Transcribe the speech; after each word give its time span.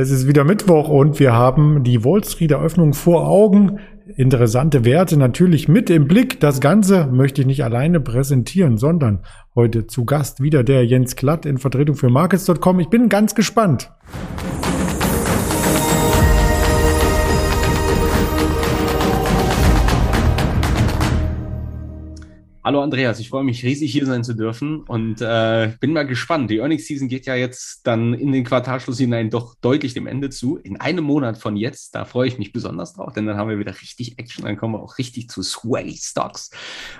Es 0.00 0.10
ist 0.10 0.26
wieder 0.26 0.44
Mittwoch 0.44 0.88
und 0.88 1.20
wir 1.20 1.34
haben 1.34 1.84
die 1.84 2.02
Wall 2.06 2.24
Street 2.24 2.52
Eröffnung 2.52 2.94
vor 2.94 3.28
Augen. 3.28 3.80
Interessante 4.16 4.86
Werte 4.86 5.18
natürlich 5.18 5.68
mit 5.68 5.90
im 5.90 6.08
Blick. 6.08 6.40
Das 6.40 6.62
Ganze 6.62 7.06
möchte 7.08 7.42
ich 7.42 7.46
nicht 7.46 7.64
alleine 7.64 8.00
präsentieren, 8.00 8.78
sondern 8.78 9.18
heute 9.54 9.86
zu 9.88 10.06
Gast 10.06 10.42
wieder 10.42 10.64
der 10.64 10.86
Jens 10.86 11.16
Klatt 11.16 11.44
in 11.44 11.58
Vertretung 11.58 11.96
für 11.96 12.08
Markets.com. 12.08 12.80
Ich 12.80 12.88
bin 12.88 13.10
ganz 13.10 13.34
gespannt. 13.34 13.90
Hallo 22.62 22.82
Andreas, 22.82 23.18
ich 23.20 23.30
freue 23.30 23.42
mich 23.42 23.64
riesig 23.64 23.90
hier 23.90 24.04
sein 24.04 24.22
zu 24.22 24.34
dürfen 24.34 24.82
und 24.82 25.22
äh, 25.22 25.72
bin 25.80 25.94
mal 25.94 26.06
gespannt. 26.06 26.50
Die 26.50 26.58
Earnings 26.58 26.86
Season 26.86 27.08
geht 27.08 27.24
ja 27.24 27.34
jetzt 27.34 27.86
dann 27.86 28.12
in 28.12 28.32
den 28.32 28.44
Quartalschluss 28.44 28.98
hinein 28.98 29.30
doch 29.30 29.54
deutlich 29.62 29.94
dem 29.94 30.06
Ende 30.06 30.28
zu. 30.28 30.58
In 30.58 30.78
einem 30.78 31.04
Monat 31.04 31.38
von 31.38 31.56
jetzt, 31.56 31.94
da 31.94 32.04
freue 32.04 32.28
ich 32.28 32.38
mich 32.38 32.52
besonders 32.52 32.92
drauf, 32.92 33.14
denn 33.14 33.24
dann 33.24 33.38
haben 33.38 33.48
wir 33.48 33.58
wieder 33.58 33.72
richtig 33.80 34.18
Action, 34.18 34.44
dann 34.44 34.58
kommen 34.58 34.74
wir 34.74 34.82
auch 34.82 34.98
richtig 34.98 35.30
zu 35.30 35.42
Sway 35.42 35.96
Stocks. 35.96 36.50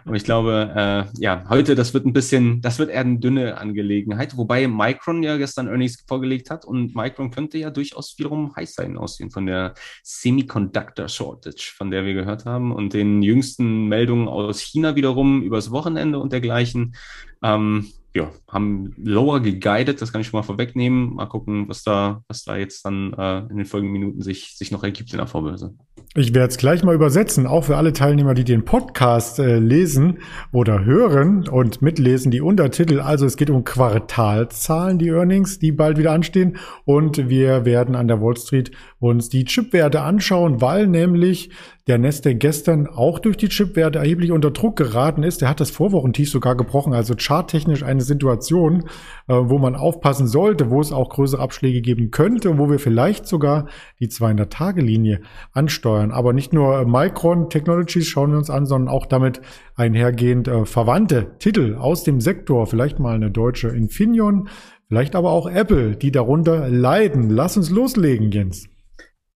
Und 0.06 0.14
ich 0.14 0.24
glaube, 0.24 0.72
äh, 0.74 1.20
ja, 1.20 1.44
heute, 1.50 1.74
das 1.74 1.92
wird 1.92 2.06
ein 2.06 2.14
bisschen, 2.14 2.62
das 2.62 2.78
wird 2.78 2.88
eher 2.88 3.00
eine 3.00 3.18
dünne 3.18 3.58
Angelegenheit, 3.58 4.38
wobei 4.38 4.66
Micron 4.66 5.22
ja 5.22 5.36
gestern 5.36 5.68
Earnings 5.68 6.02
vorgelegt 6.08 6.48
hat 6.48 6.64
und 6.64 6.96
Micron 6.96 7.30
könnte 7.30 7.58
ja 7.58 7.68
durchaus 7.68 8.16
wiederum 8.16 8.56
heiß 8.56 8.76
sein 8.76 8.96
aussehen 8.96 9.30
von 9.30 9.44
der 9.44 9.74
Semiconductor 10.04 11.10
Shortage, 11.10 11.74
von 11.76 11.90
der 11.90 12.06
wir 12.06 12.14
gehört 12.14 12.46
haben 12.46 12.72
und 12.72 12.94
den 12.94 13.20
jüngsten 13.20 13.88
Meldungen 13.88 14.26
aus 14.26 14.60
China 14.60 14.96
wiederum 14.96 15.49
übers 15.50 15.70
Wochenende 15.70 16.18
und 16.18 16.32
dergleichen. 16.32 16.94
Ähm, 17.42 17.86
ja, 18.12 18.28
haben 18.48 18.92
lower 18.96 19.40
geguided, 19.40 20.02
das 20.02 20.12
kann 20.12 20.20
ich 20.20 20.26
schon 20.26 20.38
mal 20.38 20.44
vorwegnehmen. 20.44 21.14
Mal 21.14 21.26
gucken, 21.26 21.68
was 21.68 21.84
da, 21.84 22.22
was 22.26 22.42
da 22.42 22.56
jetzt 22.56 22.84
dann 22.84 23.12
äh, 23.12 23.40
in 23.50 23.56
den 23.56 23.66
folgenden 23.66 23.92
Minuten 23.92 24.20
sich, 24.20 24.56
sich 24.56 24.72
noch 24.72 24.82
ergibt 24.82 25.12
in 25.12 25.18
der 25.18 25.28
Vorbörse. 25.28 25.74
Ich 26.16 26.34
werde 26.34 26.50
es 26.50 26.58
gleich 26.58 26.82
mal 26.82 26.96
übersetzen, 26.96 27.46
auch 27.46 27.62
für 27.62 27.76
alle 27.76 27.92
Teilnehmer, 27.92 28.34
die 28.34 28.42
den 28.42 28.64
Podcast 28.64 29.38
äh, 29.38 29.60
lesen 29.60 30.18
oder 30.50 30.84
hören 30.84 31.48
und 31.48 31.82
mitlesen, 31.82 32.32
die 32.32 32.40
Untertitel. 32.40 32.98
Also 32.98 33.26
es 33.26 33.36
geht 33.36 33.48
um 33.48 33.62
Quartalzahlen, 33.62 34.98
die 34.98 35.10
Earnings, 35.10 35.60
die 35.60 35.70
bald 35.70 35.96
wieder 35.96 36.10
anstehen. 36.10 36.56
Und 36.84 37.28
wir 37.28 37.64
werden 37.64 37.94
an 37.94 38.08
der 38.08 38.20
Wall 38.20 38.36
Street 38.36 38.72
uns 38.98 39.28
die 39.28 39.44
Chipwerte 39.44 40.00
anschauen, 40.00 40.60
weil 40.60 40.88
nämlich 40.88 41.50
der 41.90 41.98
Neste 41.98 42.36
gestern 42.36 42.86
auch 42.86 43.18
durch 43.18 43.36
die 43.36 43.48
Chipwerte 43.48 43.98
erheblich 43.98 44.30
unter 44.30 44.52
Druck 44.52 44.76
geraten 44.76 45.24
ist. 45.24 45.40
Der 45.40 45.48
hat 45.48 45.58
das 45.58 45.72
Vorwochentief 45.72 46.30
sogar 46.30 46.54
gebrochen, 46.54 46.94
also 46.94 47.16
charttechnisch 47.18 47.82
eine 47.82 48.02
Situation, 48.02 48.84
äh, 49.26 49.34
wo 49.34 49.58
man 49.58 49.74
aufpassen 49.74 50.28
sollte, 50.28 50.70
wo 50.70 50.80
es 50.80 50.92
auch 50.92 51.08
größere 51.08 51.42
Abschläge 51.42 51.80
geben 51.80 52.12
könnte 52.12 52.60
wo 52.60 52.70
wir 52.70 52.78
vielleicht 52.78 53.26
sogar 53.26 53.66
die 53.98 54.06
200-Tage-Linie 54.06 55.22
ansteuern. 55.52 56.12
Aber 56.12 56.32
nicht 56.32 56.52
nur 56.52 56.84
Micron 56.84 57.50
Technologies 57.50 58.06
schauen 58.06 58.30
wir 58.30 58.38
uns 58.38 58.50
an, 58.50 58.66
sondern 58.66 58.94
auch 58.94 59.06
damit 59.06 59.40
einhergehend 59.74 60.46
äh, 60.46 60.66
verwandte 60.66 61.38
Titel 61.40 61.74
aus 61.74 62.04
dem 62.04 62.20
Sektor, 62.20 62.68
vielleicht 62.68 63.00
mal 63.00 63.16
eine 63.16 63.32
deutsche 63.32 63.68
Infineon, 63.68 64.48
vielleicht 64.86 65.16
aber 65.16 65.32
auch 65.32 65.50
Apple, 65.50 65.96
die 65.96 66.12
darunter 66.12 66.68
leiden. 66.68 67.30
Lass 67.30 67.56
uns 67.56 67.68
loslegen, 67.68 68.30
Jens. 68.30 68.68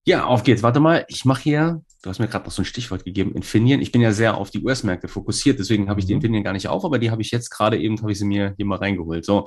Ja, 0.07 0.27
auf 0.27 0.45
geht's. 0.45 0.63
Warte 0.63 0.79
mal, 0.79 1.05
ich 1.09 1.25
mache 1.25 1.43
hier 1.43 1.83
du 2.05 2.11
hast 2.11 2.19
mir 2.19 2.29
gerade 2.29 2.45
noch 2.45 2.53
so 2.53 2.61
ein 2.63 2.67
Stichwort 2.67 3.05
gegeben, 3.05 3.33
Infineon. 3.35 3.81
Ich 3.81 3.91
bin 3.91 4.03
ja 4.03 4.13
sehr 4.13 4.37
auf 4.37 4.51
die 4.51 4.63
US-Märkte 4.63 5.09
fokussiert, 5.09 5.59
deswegen 5.59 5.89
habe 5.89 6.01
ich 6.01 6.07
die 6.07 6.13
mhm. 6.13 6.19
Infineon 6.19 6.45
gar 6.45 6.53
nicht 6.53 6.69
auf, 6.69 6.85
aber 6.85 6.99
die 6.99 7.11
habe 7.11 7.23
ich 7.23 7.31
jetzt 7.31 7.49
gerade 7.49 7.79
eben, 7.79 7.99
habe 8.01 8.13
ich 8.13 8.19
sie 8.19 8.27
mir 8.27 8.53
hier 8.57 8.67
mal 8.67 8.77
reingeholt. 8.77 9.25
So, 9.25 9.47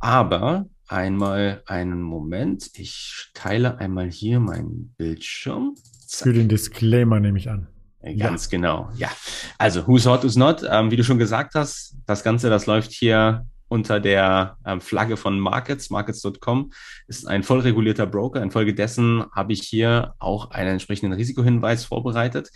aber 0.00 0.66
einmal 0.86 1.62
einen 1.66 2.00
Moment. 2.00 2.70
Ich 2.74 3.28
teile 3.34 3.78
einmal 3.78 4.10
hier 4.10 4.40
meinen 4.40 4.94
Bildschirm. 4.96 5.74
Zack. 6.06 6.28
Für 6.28 6.32
den 6.32 6.48
Disclaimer 6.48 7.20
nehme 7.20 7.38
ich 7.38 7.50
an. 7.50 7.68
Ganz 8.16 8.44
ja. 8.46 8.50
genau, 8.50 8.88
ja. 8.96 9.10
Also, 9.58 9.86
who's 9.86 10.06
hot, 10.06 10.24
who's 10.24 10.36
not. 10.36 10.64
Ähm, 10.68 10.90
wie 10.90 10.96
du 10.96 11.04
schon 11.04 11.18
gesagt 11.18 11.54
hast, 11.54 11.96
das 12.06 12.22
Ganze, 12.24 12.48
das 12.48 12.64
läuft 12.64 12.92
hier 12.92 13.44
unter 13.68 14.00
der 14.00 14.56
ähm, 14.64 14.80
Flagge 14.80 15.16
von 15.16 15.38
Markets. 15.38 15.90
Markets.com 15.90 16.72
ist 17.06 17.28
ein 17.28 17.42
voll 17.42 17.60
regulierter 17.60 18.06
Broker. 18.06 18.42
Infolgedessen 18.42 19.24
habe 19.32 19.52
ich 19.52 19.62
hier 19.62 20.14
auch 20.18 20.50
einen 20.50 20.70
entsprechenden 20.70 21.12
Risikohinweis 21.12 21.84
vorbereitet. 21.84 22.50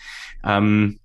Ähm, 0.45 1.01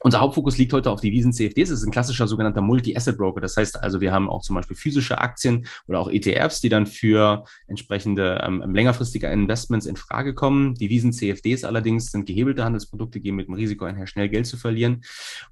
unser 0.00 0.20
Hauptfokus 0.20 0.58
liegt 0.58 0.72
heute 0.72 0.90
auf 0.90 1.00
Devisen 1.00 1.32
CFDs. 1.32 1.70
Es 1.70 1.80
ist 1.80 1.86
ein 1.86 1.90
klassischer 1.90 2.26
sogenannter 2.26 2.60
Multi-Asset-Broker. 2.60 3.40
Das 3.40 3.56
heißt 3.56 3.82
also, 3.82 4.00
wir 4.00 4.12
haben 4.12 4.28
auch 4.28 4.42
zum 4.42 4.56
Beispiel 4.56 4.76
physische 4.76 5.18
Aktien 5.18 5.66
oder 5.86 6.00
auch 6.00 6.10
ETFs, 6.10 6.60
die 6.60 6.68
dann 6.68 6.86
für 6.86 7.44
entsprechende 7.66 8.40
ähm, 8.42 8.62
längerfristige 8.74 9.28
Investments 9.28 9.86
in 9.86 9.96
Frage 9.96 10.34
kommen. 10.34 10.74
Devisen 10.74 11.12
CFDs 11.12 11.64
allerdings 11.64 12.10
sind 12.12 12.26
gehebelte 12.26 12.64
Handelsprodukte, 12.64 13.20
gehen 13.20 13.36
mit 13.36 13.48
dem 13.48 13.54
Risiko 13.54 13.84
einher, 13.84 14.06
schnell 14.06 14.28
Geld 14.28 14.46
zu 14.46 14.56
verlieren. 14.56 15.02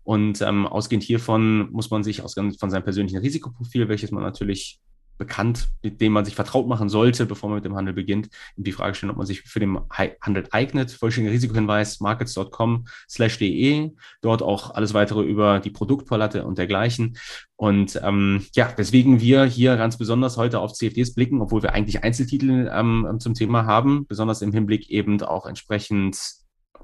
Und 0.03 0.41
ähm, 0.43 0.67
ausgehend 0.67 1.05
hiervon 1.05 1.71
muss 1.73 1.91
man 1.91 2.05
sich 2.05 2.23
aus, 2.23 2.35
von 2.35 2.71
seinem 2.71 2.85
persönlichen 2.85 3.19
Risikoprofil, 3.19 3.89
welches 3.89 4.11
man 4.11 4.23
natürlich 4.23 4.81
bekannt, 5.19 5.69
mit 5.83 6.01
dem 6.01 6.13
man 6.13 6.25
sich 6.25 6.35
vertraut 6.35 6.67
machen 6.67 6.89
sollte, 6.89 7.27
bevor 7.27 7.49
man 7.49 7.57
mit 7.57 7.65
dem 7.65 7.77
Handel 7.77 7.95
beginnt, 7.95 8.29
die 8.57 8.73
Frage 8.73 8.95
stellen, 8.95 9.11
ob 9.11 9.17
man 9.17 9.27
sich 9.27 9.43
für 9.43 9.61
den 9.61 9.79
Handel 10.21 10.47
eignet. 10.51 10.91
Vollständiger 10.91 11.33
Risikohinweis, 11.33 12.01
markets.com 12.01 12.87
slash 13.09 13.39
de, 13.39 13.93
dort 14.23 14.43
auch 14.43 14.75
alles 14.75 14.95
weitere 14.95 15.23
über 15.23 15.61
die 15.61 15.71
Produktpalette 15.71 16.45
und 16.45 16.59
dergleichen. 16.59 17.17
Und 17.57 18.01
ähm, 18.03 18.45
ja, 18.55 18.73
weswegen 18.77 19.21
wir 19.21 19.45
hier 19.45 19.77
ganz 19.77 19.97
besonders 19.97 20.37
heute 20.37 20.61
auf 20.61 20.73
CFDs 20.73 21.15
blicken, 21.15 21.41
obwohl 21.41 21.63
wir 21.63 21.73
eigentlich 21.73 22.03
Einzeltitel 22.03 22.71
ähm, 22.73 23.17
zum 23.21 23.35
Thema 23.35 23.67
haben, 23.67 24.07
besonders 24.07 24.43
im 24.43 24.53
Hinblick 24.53 24.91
eben 24.91 25.21
auch 25.23 25.47
entsprechend, 25.47 26.19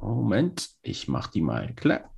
Moment, 0.00 0.70
ich 0.82 1.08
mache 1.08 1.30
die 1.32 1.42
mal 1.42 1.74
klar 1.74 2.10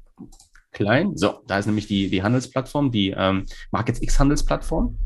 klein. 0.72 1.16
So, 1.16 1.42
da 1.46 1.58
ist 1.58 1.66
nämlich 1.66 1.86
die, 1.86 2.10
die 2.10 2.22
Handelsplattform, 2.22 2.90
die 2.90 3.14
ähm, 3.16 3.46
Markets 3.70 4.02
X 4.02 4.18
Handelsplattform. 4.18 4.98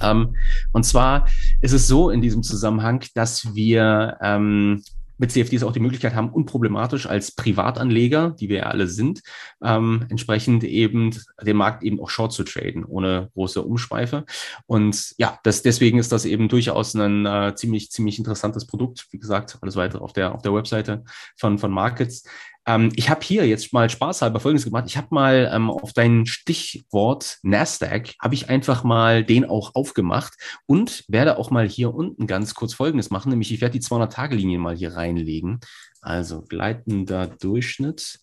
Ähm, 0.00 0.36
und 0.72 0.84
zwar 0.84 1.26
ist 1.60 1.72
es 1.72 1.88
so 1.88 2.10
in 2.10 2.22
diesem 2.22 2.42
Zusammenhang, 2.42 3.04
dass 3.14 3.54
wir 3.54 4.16
ähm, 4.22 4.82
mit 5.22 5.30
CFDs 5.30 5.62
auch 5.62 5.72
die 5.72 5.80
Möglichkeit 5.80 6.16
haben, 6.16 6.30
unproblematisch 6.30 7.06
als 7.06 7.30
Privatanleger, 7.30 8.30
die 8.30 8.48
wir 8.48 8.56
ja 8.56 8.62
alle 8.64 8.88
sind, 8.88 9.22
ähm, 9.62 10.04
entsprechend 10.08 10.64
eben 10.64 11.16
den 11.40 11.56
Markt 11.56 11.84
eben 11.84 12.00
auch 12.00 12.10
short 12.10 12.32
zu 12.32 12.42
traden, 12.42 12.84
ohne 12.84 13.30
große 13.34 13.62
Umschweife. 13.62 14.24
Und 14.66 15.14
ja, 15.18 15.38
das, 15.44 15.62
deswegen 15.62 15.98
ist 15.98 16.10
das 16.10 16.24
eben 16.24 16.48
durchaus 16.48 16.94
ein 16.94 17.24
äh, 17.24 17.54
ziemlich, 17.54 17.92
ziemlich 17.92 18.18
interessantes 18.18 18.66
Produkt. 18.66 19.06
Wie 19.12 19.18
gesagt, 19.20 19.58
alles 19.60 19.76
weitere 19.76 20.02
auf 20.02 20.12
der, 20.12 20.34
auf 20.34 20.42
der 20.42 20.54
Webseite 20.54 21.04
von, 21.36 21.56
von 21.56 21.70
Markets. 21.70 22.24
Ähm, 22.66 22.92
ich 22.94 23.10
habe 23.10 23.22
hier 23.22 23.46
jetzt 23.46 23.72
mal 23.72 23.90
spaßhalber 23.90 24.40
Folgendes 24.40 24.64
gemacht. 24.64 24.84
Ich 24.86 24.96
habe 24.96 25.08
mal 25.10 25.50
ähm, 25.52 25.70
auf 25.70 25.92
dein 25.92 26.26
Stichwort 26.26 27.38
Nasdaq, 27.42 28.14
habe 28.20 28.34
ich 28.34 28.48
einfach 28.48 28.84
mal 28.84 29.24
den 29.24 29.44
auch 29.44 29.74
aufgemacht 29.74 30.34
und 30.66 31.04
werde 31.08 31.38
auch 31.38 31.50
mal 31.50 31.68
hier 31.68 31.94
unten 31.94 32.26
ganz 32.26 32.54
kurz 32.54 32.74
Folgendes 32.74 33.10
machen, 33.10 33.30
nämlich 33.30 33.52
ich 33.52 33.60
werde 33.60 33.78
die 33.78 33.84
200-Tage-Linie 33.84 34.58
mal 34.58 34.76
hier 34.76 34.94
reinlegen. 34.94 35.60
Also 36.00 36.42
gleitender 36.42 37.26
Durchschnitt. 37.26 38.20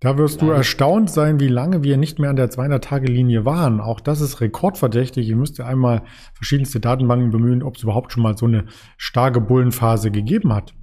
Da 0.00 0.18
wirst 0.18 0.42
du 0.42 0.50
erstaunt 0.50 1.10
sein, 1.10 1.40
wie 1.40 1.48
lange 1.48 1.82
wir 1.82 1.96
nicht 1.96 2.18
mehr 2.18 2.28
an 2.28 2.36
der 2.36 2.50
200-Tage-Linie 2.50 3.46
waren. 3.46 3.80
Auch 3.80 4.00
das 4.00 4.20
ist 4.20 4.42
rekordverdächtig. 4.42 5.26
Ihr 5.26 5.36
müsst 5.36 5.56
ja 5.56 5.64
einmal 5.64 6.02
verschiedenste 6.34 6.80
Datenbanken 6.80 7.30
bemühen, 7.30 7.62
ob 7.62 7.76
es 7.76 7.82
überhaupt 7.82 8.12
schon 8.12 8.22
mal 8.22 8.36
so 8.36 8.44
eine 8.44 8.66
starke 8.98 9.40
Bullenphase 9.40 10.10
gegeben 10.10 10.52
hat. 10.52 10.74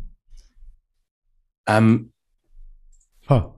Ähm, 1.67 2.12
Ha. 3.29 3.53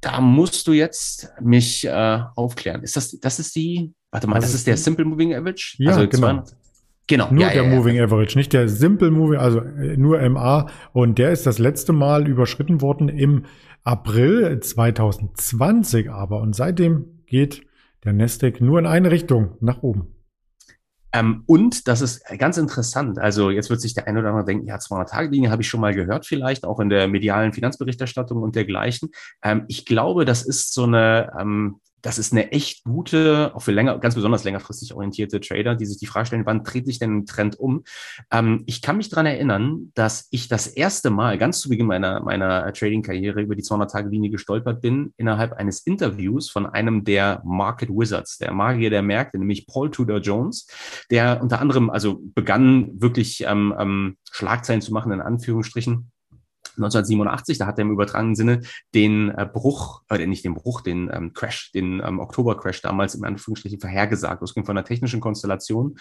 Da 0.00 0.20
musst 0.20 0.66
du 0.66 0.72
jetzt 0.72 1.30
mich 1.40 1.86
äh, 1.86 2.20
aufklären. 2.34 2.82
Ist 2.82 2.96
das, 2.96 3.18
das 3.20 3.38
ist 3.38 3.54
die, 3.54 3.92
warte 4.10 4.26
mal, 4.26 4.36
das, 4.36 4.46
das 4.46 4.54
ist 4.56 4.66
der 4.66 4.76
Simple 4.76 5.04
Moving 5.04 5.34
Average? 5.34 5.76
Ja, 5.78 5.92
also 5.92 6.08
genau. 6.08 6.26
200, 6.26 6.56
genau. 7.06 7.30
Nur 7.30 7.42
ja, 7.44 7.50
der 7.50 7.64
ja, 7.64 7.68
Moving 7.68 7.96
ja. 7.96 8.04
Average, 8.04 8.36
nicht 8.36 8.52
der 8.52 8.68
Simple 8.68 9.10
Moving, 9.10 9.38
also 9.38 9.60
äh, 9.60 9.96
nur 9.96 10.28
MA. 10.28 10.68
Und 10.92 11.18
der 11.18 11.30
ist 11.30 11.46
das 11.46 11.58
letzte 11.58 11.92
Mal 11.92 12.26
überschritten 12.26 12.80
worden 12.80 13.08
im 13.08 13.44
April 13.84 14.60
2020 14.60 16.10
aber. 16.10 16.40
Und 16.40 16.54
seitdem 16.54 17.22
geht 17.26 17.62
der 18.04 18.12
Nasdaq 18.12 18.60
nur 18.60 18.78
in 18.78 18.86
eine 18.86 19.10
Richtung, 19.10 19.56
nach 19.60 19.82
oben. 19.82 20.08
Ähm, 21.12 21.44
und 21.46 21.88
das 21.88 22.00
ist 22.00 22.24
ganz 22.38 22.56
interessant. 22.56 23.18
Also 23.18 23.50
jetzt 23.50 23.68
wird 23.68 23.80
sich 23.80 23.94
der 23.94 24.06
eine 24.06 24.20
oder 24.20 24.30
andere 24.30 24.46
denken, 24.46 24.66
ja, 24.66 24.76
200-Tage-Linie 24.76 25.50
habe 25.50 25.62
ich 25.62 25.68
schon 25.68 25.80
mal 25.80 25.94
gehört, 25.94 26.26
vielleicht 26.26 26.64
auch 26.64 26.80
in 26.80 26.88
der 26.88 27.06
medialen 27.08 27.52
Finanzberichterstattung 27.52 28.42
und 28.42 28.56
dergleichen. 28.56 29.10
Ähm, 29.42 29.64
ich 29.68 29.84
glaube, 29.84 30.24
das 30.24 30.42
ist 30.42 30.72
so 30.72 30.84
eine, 30.84 31.30
ähm, 31.38 31.80
das 32.02 32.18
ist 32.18 32.32
eine 32.32 32.52
echt 32.52 32.84
gute, 32.84 33.52
auch 33.54 33.62
für 33.62 33.72
länger, 33.72 33.98
ganz 33.98 34.14
besonders 34.14 34.44
längerfristig 34.44 34.92
orientierte 34.92 35.40
Trader, 35.40 35.74
die 35.74 35.86
sich 35.86 35.98
die 35.98 36.06
Frage 36.06 36.26
stellen, 36.26 36.46
wann 36.46 36.64
dreht 36.64 36.86
sich 36.86 36.98
denn 36.98 37.18
ein 37.18 37.26
Trend 37.26 37.58
um? 37.58 37.84
Ähm, 38.30 38.64
ich 38.66 38.82
kann 38.82 38.96
mich 38.96 39.08
dran 39.08 39.24
erinnern, 39.24 39.92
dass 39.94 40.28
ich 40.30 40.48
das 40.48 40.66
erste 40.66 41.10
Mal 41.10 41.38
ganz 41.38 41.60
zu 41.60 41.68
Beginn 41.68 41.86
meiner, 41.86 42.20
meiner 42.20 42.72
Trading-Karriere 42.72 43.40
über 43.40 43.54
die 43.54 43.62
200-Tage-Linie 43.62 44.30
gestolpert 44.30 44.82
bin, 44.82 45.14
innerhalb 45.16 45.52
eines 45.52 45.80
Interviews 45.86 46.50
von 46.50 46.66
einem 46.66 47.04
der 47.04 47.40
Market 47.44 47.88
Wizards, 47.88 48.38
der 48.38 48.52
Magier 48.52 48.90
der 48.90 49.02
Märkte, 49.02 49.38
nämlich 49.38 49.66
Paul 49.66 49.90
Tudor 49.90 50.18
Jones, 50.18 50.66
der 51.10 51.40
unter 51.40 51.60
anderem 51.60 51.88
also 51.88 52.20
begann 52.34 53.00
wirklich 53.00 53.44
ähm, 53.46 53.74
ähm, 53.78 54.16
Schlagzeilen 54.30 54.82
zu 54.82 54.92
machen, 54.92 55.12
in 55.12 55.20
Anführungsstrichen 55.20 56.10
1987, 56.76 57.58
da 57.58 57.66
hat 57.66 57.78
er 57.78 57.82
im 57.82 57.90
übertragenen 57.90 58.34
Sinne 58.34 58.60
den 58.94 59.30
äh, 59.30 59.46
Bruch, 59.50 60.02
äh, 60.08 60.26
nicht 60.26 60.44
den 60.44 60.54
Bruch, 60.54 60.80
den 60.80 61.10
ähm, 61.12 61.32
Crash, 61.32 61.72
den 61.72 62.02
ähm, 62.04 62.20
Oktober-Crash 62.20 62.82
damals 62.82 63.14
im 63.14 63.24
Anführungsstrichen 63.24 63.80
vorhergesagt. 63.80 64.42
Das 64.42 64.54
ging 64.54 64.64
von 64.64 64.76
einer 64.76 64.84
technischen 64.84 65.20
Konstellation. 65.20 65.96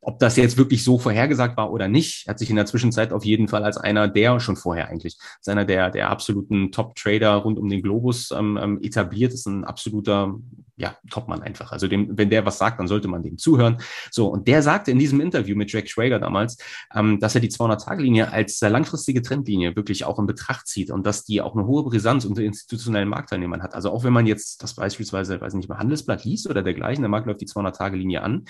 Ob 0.00 0.18
das 0.18 0.36
jetzt 0.36 0.56
wirklich 0.56 0.84
so 0.84 0.98
vorhergesagt 0.98 1.56
war 1.56 1.72
oder 1.72 1.88
nicht, 1.88 2.26
hat 2.28 2.38
sich 2.38 2.50
in 2.50 2.56
der 2.56 2.66
Zwischenzeit 2.66 3.12
auf 3.12 3.24
jeden 3.24 3.48
Fall 3.48 3.64
als 3.64 3.76
einer 3.76 4.08
der, 4.08 4.40
schon 4.40 4.56
vorher 4.56 4.88
eigentlich, 4.88 5.16
als 5.38 5.48
einer 5.48 5.64
der, 5.64 5.90
der 5.90 6.10
absoluten 6.10 6.72
Top-Trader 6.72 7.34
rund 7.36 7.58
um 7.58 7.68
den 7.68 7.82
Globus 7.82 8.30
ähm, 8.30 8.58
ähm 8.60 8.80
etabliert, 8.82 9.32
ist 9.32 9.46
ein 9.46 9.64
absoluter 9.64 10.34
ja, 10.76 10.96
Topmann 11.08 11.42
einfach. 11.42 11.70
Also 11.70 11.86
dem, 11.86 12.18
wenn 12.18 12.30
der 12.30 12.44
was 12.44 12.58
sagt, 12.58 12.80
dann 12.80 12.88
sollte 12.88 13.06
man 13.06 13.22
dem 13.22 13.38
zuhören. 13.38 13.78
So, 14.10 14.26
und 14.28 14.48
der 14.48 14.62
sagte 14.62 14.90
in 14.90 14.98
diesem 14.98 15.20
Interview 15.20 15.56
mit 15.56 15.70
Jack 15.70 15.88
Schwager 15.88 16.18
damals, 16.18 16.56
ähm, 16.94 17.20
dass 17.20 17.34
er 17.34 17.40
die 17.40 17.50
200-Tage-Linie 17.50 18.32
als 18.32 18.60
langfristige 18.60 19.22
Trendlinie 19.22 19.76
wirklich 19.76 20.04
auch 20.04 20.18
in 20.18 20.26
Betracht 20.26 20.66
zieht 20.66 20.90
und 20.90 21.06
dass 21.06 21.24
die 21.24 21.40
auch 21.40 21.54
eine 21.54 21.66
hohe 21.66 21.84
Brisanz 21.84 22.24
unter 22.24 22.42
institutionellen 22.42 23.08
Marktteilnehmern 23.08 23.62
hat. 23.62 23.74
Also 23.74 23.90
auch 23.90 24.02
wenn 24.02 24.12
man 24.12 24.26
jetzt 24.26 24.62
das 24.62 24.74
beispielsweise, 24.74 25.40
weiß 25.40 25.54
nicht, 25.54 25.68
mal 25.68 25.78
Handelsblatt 25.78 26.24
liest 26.24 26.50
oder 26.50 26.62
dergleichen, 26.62 27.02
der 27.02 27.08
Markt 27.08 27.26
läuft 27.26 27.40
die 27.40 27.46
200-Tage-Linie 27.46 28.22
an, 28.22 28.44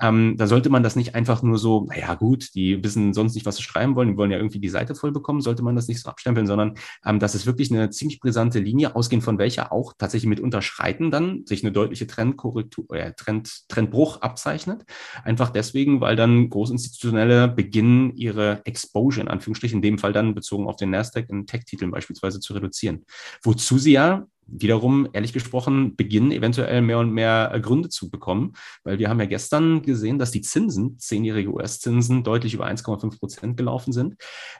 ähm, 0.00 0.36
da 0.36 0.46
sollte 0.46 0.68
man 0.68 0.82
das 0.82 0.96
nicht 0.96 1.14
einfach 1.14 1.42
nur 1.42 1.56
so, 1.56 1.86
naja 1.88 2.14
gut, 2.14 2.54
die 2.54 2.84
wissen 2.84 3.14
sonst 3.14 3.34
nicht, 3.34 3.46
was 3.46 3.56
sie 3.56 3.62
schreiben 3.62 3.94
wollen, 3.94 4.08
die 4.08 4.16
wollen 4.18 4.30
ja 4.30 4.36
irgendwie 4.36 4.60
die 4.60 4.68
Seite 4.68 4.94
voll 4.94 5.12
bekommen, 5.12 5.40
sollte 5.40 5.62
man 5.62 5.76
das 5.76 5.88
nicht 5.88 6.02
so 6.02 6.10
abstempeln, 6.10 6.46
sondern 6.46 6.74
ähm, 7.06 7.18
das 7.18 7.34
ist 7.34 7.46
wirklich 7.46 7.72
eine 7.72 7.88
ziemlich 7.88 8.20
brisante 8.20 8.58
Linie, 8.58 8.94
ausgehend 8.94 9.24
von 9.24 9.38
welcher 9.38 9.72
auch 9.72 9.94
tatsächlich 9.96 10.28
mit 10.28 10.40
Unterschreiten 10.40 11.10
dann 11.10 11.46
sich 11.46 11.64
eine 11.64 11.69
eine 11.70 11.72
deutliche 11.72 12.06
Trendkorrektur, 12.06 12.84
äh, 12.90 13.12
Trend, 13.14 13.68
Trendbruch 13.68 14.20
abzeichnet. 14.20 14.84
Einfach 15.24 15.50
deswegen, 15.50 16.00
weil 16.00 16.16
dann 16.16 16.50
Großinstitutionelle 16.50 17.48
beginnen, 17.48 18.16
ihre 18.16 18.60
Exposure 18.64 19.22
in 19.22 19.28
Anführungsstrichen, 19.28 19.78
in 19.78 19.82
dem 19.82 19.98
Fall 19.98 20.12
dann 20.12 20.34
bezogen 20.34 20.66
auf 20.66 20.76
den 20.76 20.90
Nasdaq 20.90 21.30
in 21.30 21.46
Tech-Titeln 21.46 21.90
beispielsweise 21.90 22.40
zu 22.40 22.54
reduzieren. 22.54 23.04
Wozu 23.42 23.78
sie 23.78 23.92
ja 23.92 24.26
wiederum, 24.50 25.08
ehrlich 25.12 25.32
gesprochen, 25.32 25.96
beginnen 25.96 26.32
eventuell 26.32 26.82
mehr 26.82 26.98
und 26.98 27.12
mehr 27.12 27.50
äh, 27.52 27.60
Gründe 27.60 27.88
zu 27.88 28.10
bekommen, 28.10 28.54
weil 28.84 28.98
wir 28.98 29.08
haben 29.08 29.20
ja 29.20 29.26
gestern 29.26 29.82
gesehen, 29.82 30.18
dass 30.18 30.30
die 30.30 30.40
Zinsen, 30.40 30.98
zehnjährige 30.98 31.52
US-Zinsen, 31.52 32.24
deutlich 32.24 32.54
über 32.54 32.66
1,5 32.66 33.18
Prozent 33.18 33.56
gelaufen 33.56 33.92
sind. 33.92 34.16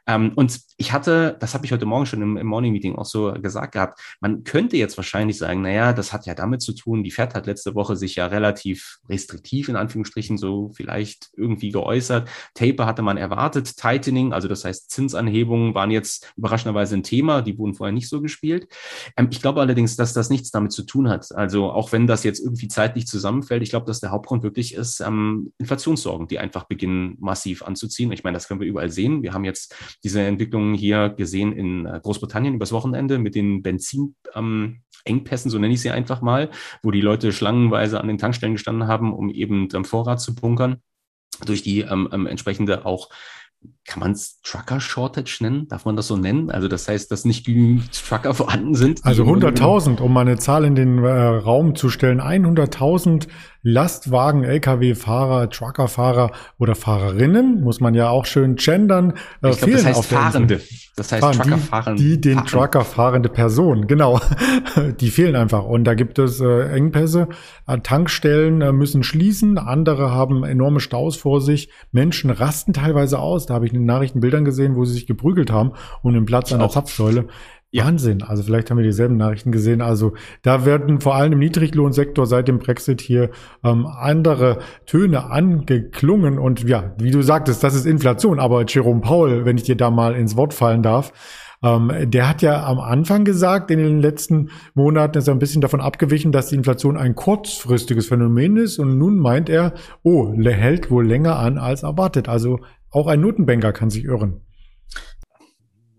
Ähm, 0.07 0.33
und 0.37 0.61
ich 0.77 0.93
hatte, 0.93 1.37
das 1.41 1.55
habe 1.55 1.67
ich 1.67 1.73
heute 1.73 1.87
Morgen 1.87 2.07
schon 2.07 2.23
im, 2.23 2.37
im 2.37 2.47
Morning 2.47 2.73
Meeting 2.73 2.97
auch 2.97 3.05
so 3.05 3.33
gesagt 3.33 3.73
gehabt, 3.73 4.01
man 4.21 4.45
könnte 4.45 4.77
jetzt 4.77 4.97
wahrscheinlich 4.97 5.39
sagen, 5.39 5.63
naja, 5.63 5.93
das 5.93 6.13
hat 6.13 6.27
ja 6.27 6.35
damit 6.35 6.63
zu 6.63 6.73
tun, 6.73 7.03
die 7.03 7.11
Fed 7.11 7.35
hat 7.35 7.47
letzte 7.47 7.75
Woche 7.75 7.97
sich 7.97 8.17
ja 8.17 8.27
relativ 8.27 8.99
restriktiv 9.09 9.69
in 9.69 9.77
Anführungsstrichen 9.77 10.39
so 10.39 10.71
vielleicht 10.75 11.31
irgendwie 11.37 11.71
geäußert. 11.71 12.29
Taper 12.55 12.87
hatte 12.87 13.03
man 13.03 13.17
erwartet, 13.17 13.77
Tightening, 13.77 14.33
also 14.33 14.49
das 14.49 14.65
heißt 14.65 14.91
Zinsanhebungen 14.91 15.75
waren 15.75 15.91
jetzt 15.91 16.33
überraschenderweise 16.37 16.97
ein 16.97 17.03
Thema, 17.03 17.43
die 17.43 17.59
wurden 17.59 17.75
vorher 17.75 17.93
nicht 17.93 18.09
so 18.09 18.21
gespielt. 18.21 18.69
Ähm, 19.17 19.29
ich 19.31 19.41
glaube 19.41 19.61
allerdings, 19.61 19.80
allerdings, 19.81 19.97
dass 19.97 20.13
das 20.13 20.29
nichts 20.29 20.51
damit 20.51 20.73
zu 20.73 20.83
tun 20.83 21.09
hat. 21.09 21.35
Also 21.35 21.71
auch 21.71 21.93
wenn 21.93 22.07
das 22.07 22.23
jetzt 22.23 22.41
irgendwie 22.41 22.69
zeitlich 22.69 23.07
zusammenfällt, 23.07 23.63
ich 23.63 23.71
glaube, 23.71 23.87
dass 23.87 24.01
der 24.01 24.11
Hauptgrund 24.11 24.43
wirklich 24.43 24.75
ist 24.75 25.01
ähm, 25.01 25.53
Inflationssorgen, 25.59 26.29
die 26.29 26.39
einfach 26.39 26.65
beginnen 26.65 27.17
massiv 27.19 27.63
anzuziehen. 27.63 28.13
Ich 28.13 28.25
meine, 28.25 28.37
das 28.37 28.47
können 28.47 28.61
wir 28.61 28.69
überall 28.69 28.91
sehen. 28.91 29.23
Wir 29.23 29.33
haben 29.33 29.45
jetzt 29.45 29.75
diese 30.05 30.21
Entwicklungen 30.21 30.75
hier 30.75 31.09
gesehen 31.09 31.53
in 31.53 31.87
äh, 31.87 31.99
Großbritannien 32.03 32.55
übers 32.55 32.73
Wochenende 32.73 33.19
mit 33.19 33.35
den 33.35 33.63
Benzin. 33.63 34.17
Ähm, 34.35 34.83
so 35.07 35.59
nenne 35.59 35.73
ich 35.73 35.81
sie 35.81 35.91
einfach 35.91 36.21
mal, 36.21 36.51
wo 36.83 36.91
die 36.91 37.01
Leute 37.01 37.33
schlangenweise 37.33 38.01
an 38.01 38.09
den 38.09 38.19
Tankstellen 38.19 38.55
gestanden 38.55 38.87
haben, 38.87 39.15
um 39.15 39.31
eben 39.31 39.69
ähm, 39.73 39.87
Vorrat 39.87 40.21
zu 40.21 40.35
bunkern 40.35 40.77
durch 41.47 41.63
die 41.63 41.81
ähm, 41.81 42.07
ähm, 42.13 42.27
entsprechende 42.27 42.85
auch 42.85 43.09
kann 43.87 44.01
man 44.01 44.13
es 44.13 44.41
Trucker 44.43 44.81
Shortage 44.81 45.39
nennen? 45.41 45.69
Darf 45.69 45.85
man 45.85 45.97
das 45.97 46.07
so 46.07 46.17
nennen? 46.17 46.51
Also 46.51 46.69
das 46.69 46.89
heißt, 46.89 47.11
dass 47.11 47.25
nicht 47.25 47.45
genügend 47.45 47.93
Trucker 47.93 48.35
vorhanden 48.35 48.75
sind? 48.75 49.05
Also 49.05 49.25
100.000, 49.25 50.01
um 50.01 50.13
mal 50.13 50.21
eine 50.21 50.39
Zahl 50.39 50.65
in 50.65 50.75
den 50.75 50.99
äh, 50.99 51.11
Raum 51.11 51.75
zu 51.75 51.91
stellen. 51.91 52.21
100.000 52.21 53.29
Lastwagen, 53.63 54.45
Lkw-Fahrer, 54.45 55.51
Truckerfahrer 55.51 56.33
oder 56.59 56.75
Fahrerinnen, 56.75 57.63
muss 57.63 57.81
man 57.81 57.95
ja 57.95 58.09
auch 58.09 58.25
schön 58.25 58.57
gendern. 58.57 59.15
Äh, 59.43 59.51
ich 59.51 59.59
glaub, 59.59 59.71
das 59.71 59.85
heißt 59.85 60.05
Fahrende. 60.07 60.61
Das 60.97 61.13
heißt 61.13 61.37
fahren. 61.69 61.97
Die, 61.97 62.21
die 62.21 62.21
den 62.21 62.35
fahren. 62.35 62.47
Trucker 62.47 62.85
fahrende 62.85 63.29
Person, 63.29 63.87
genau. 63.87 64.21
die 65.01 65.11
fehlen 65.11 65.37
einfach. 65.37 65.65
Und 65.65 65.85
da 65.85 65.95
gibt 65.95 66.19
es 66.19 66.41
äh, 66.41 66.73
Engpässe. 66.73 67.29
Äh, 67.67 67.79
Tankstellen 67.81 68.61
äh, 68.61 68.73
müssen 68.73 69.03
schließen. 69.03 69.59
Andere 69.59 70.11
haben 70.11 70.45
enorme 70.45 70.81
Staus 70.81 71.17
vor 71.17 71.41
sich. 71.41 71.71
Menschen 71.93 72.31
rasten 72.31 72.73
teilweise 72.73 73.19
aus. 73.19 73.47
Da 73.47 73.55
habe 73.55 73.67
ich 73.67 73.73
in 73.73 73.81
den 73.81 73.87
Nachrichtenbildern 73.87 74.45
gesehen, 74.45 74.77
wo 74.77 74.85
sie 74.85 74.95
sich 74.95 75.07
geprügelt 75.07 75.51
haben 75.51 75.73
um 76.03 76.13
den 76.13 76.25
Platz 76.25 76.53
an 76.53 76.59
der 76.61 76.69
Zapfsäule. 76.69 77.29
Ja. 77.73 77.85
Wahnsinn. 77.85 78.23
Also 78.23 78.43
vielleicht 78.43 78.69
haben 78.69 78.79
wir 78.79 78.85
dieselben 78.85 79.17
Nachrichten 79.17 79.53
gesehen. 79.53 79.81
Also 79.81 80.15
da 80.43 80.65
werden 80.65 81.01
vor 81.01 81.15
allem 81.15 81.35
im 81.35 81.39
Niedriglohnsektor 81.39 82.27
seit 82.27 82.49
dem 82.49 82.59
Brexit 82.59 83.01
hier 83.01 83.31
ähm, 83.63 83.87
andere 83.87 84.59
Töne 84.87 85.31
angeklungen. 85.31 86.41
Und 86.41 86.65
ja, 86.69 86.95
wie 86.99 87.13
du 87.13 87.23
sagtest, 87.23 87.63
das 87.63 87.77
ist 87.77 87.87
Inflation. 87.87 88.41
Aber 88.41 88.65
Jerome 88.67 89.01
Paul, 89.01 89.45
wenn 89.45 89.57
ich 89.57 89.63
dir 89.63 89.77
da 89.77 89.91
mal 89.91 90.17
ins 90.17 90.37
Wort 90.37 90.53
fallen 90.53 90.83
darf, 90.83 91.13
ähm, 91.63 91.93
der 92.11 92.29
hat 92.29 92.43
ja 92.43 92.65
am 92.65 92.81
Anfang 92.81 93.25
gesagt, 93.25 93.71
in 93.71 93.79
den 93.79 94.01
letzten 94.01 94.51
Monaten 94.75 95.19
ist 95.19 95.29
er 95.29 95.35
ein 95.35 95.39
bisschen 95.39 95.61
davon 95.61 95.81
abgewichen, 95.81 96.33
dass 96.33 96.49
die 96.49 96.57
Inflation 96.57 96.97
ein 96.97 97.15
kurzfristiges 97.15 98.09
Phänomen 98.09 98.57
ist. 98.57 98.81
Und 98.81 98.99
nun 98.99 99.17
meint 99.17 99.49
er, 99.49 99.75
oh, 100.03 100.33
hält 100.33 100.91
wohl 100.91 101.07
länger 101.07 101.39
an 101.39 101.57
als 101.57 101.85
erwartet. 101.85 102.29
Also 102.29 102.59
auch 102.91 103.07
ein 103.07 103.21
Notenbanker 103.21 103.73
kann 103.73 103.91
sich 103.91 104.05
irren. 104.05 104.41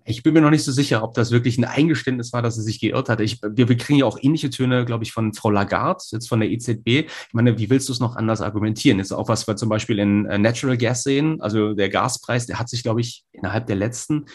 Ich 0.03 0.23
bin 0.23 0.33
mir 0.33 0.41
noch 0.41 0.49
nicht 0.49 0.63
so 0.63 0.71
sicher, 0.71 1.03
ob 1.03 1.13
das 1.13 1.31
wirklich 1.31 1.57
ein 1.57 1.63
Eingeständnis 1.63 2.33
war, 2.33 2.41
dass 2.41 2.57
er 2.57 2.63
sich 2.63 2.79
geirrt 2.79 3.09
hatte. 3.09 3.23
Ich, 3.23 3.41
wir, 3.41 3.69
wir 3.69 3.77
kriegen 3.77 3.99
ja 3.99 4.05
auch 4.05 4.17
ähnliche 4.19 4.49
Töne, 4.49 4.85
glaube 4.85 5.03
ich, 5.03 5.11
von 5.11 5.33
Frau 5.33 5.51
Lagarde, 5.51 6.03
jetzt 6.11 6.27
von 6.27 6.39
der 6.39 6.49
EZB. 6.49 6.87
Ich 6.87 7.33
meine, 7.33 7.57
wie 7.59 7.69
willst 7.69 7.87
du 7.89 7.93
es 7.93 7.99
noch 7.99 8.15
anders 8.15 8.41
argumentieren? 8.41 8.97
Jetzt 8.97 9.11
auch, 9.11 9.29
was 9.29 9.47
wir 9.47 9.55
zum 9.55 9.69
Beispiel 9.69 9.99
in 9.99 10.25
äh, 10.25 10.37
Natural 10.37 10.77
Gas 10.77 11.03
sehen, 11.03 11.39
also 11.41 11.73
der 11.73 11.89
Gaspreis, 11.89 12.47
der 12.47 12.59
hat 12.59 12.69
sich, 12.69 12.83
glaube 12.83 13.01
ich, 13.01 13.25
innerhalb 13.31 13.67
der 13.67 13.75
letzten 13.75 14.25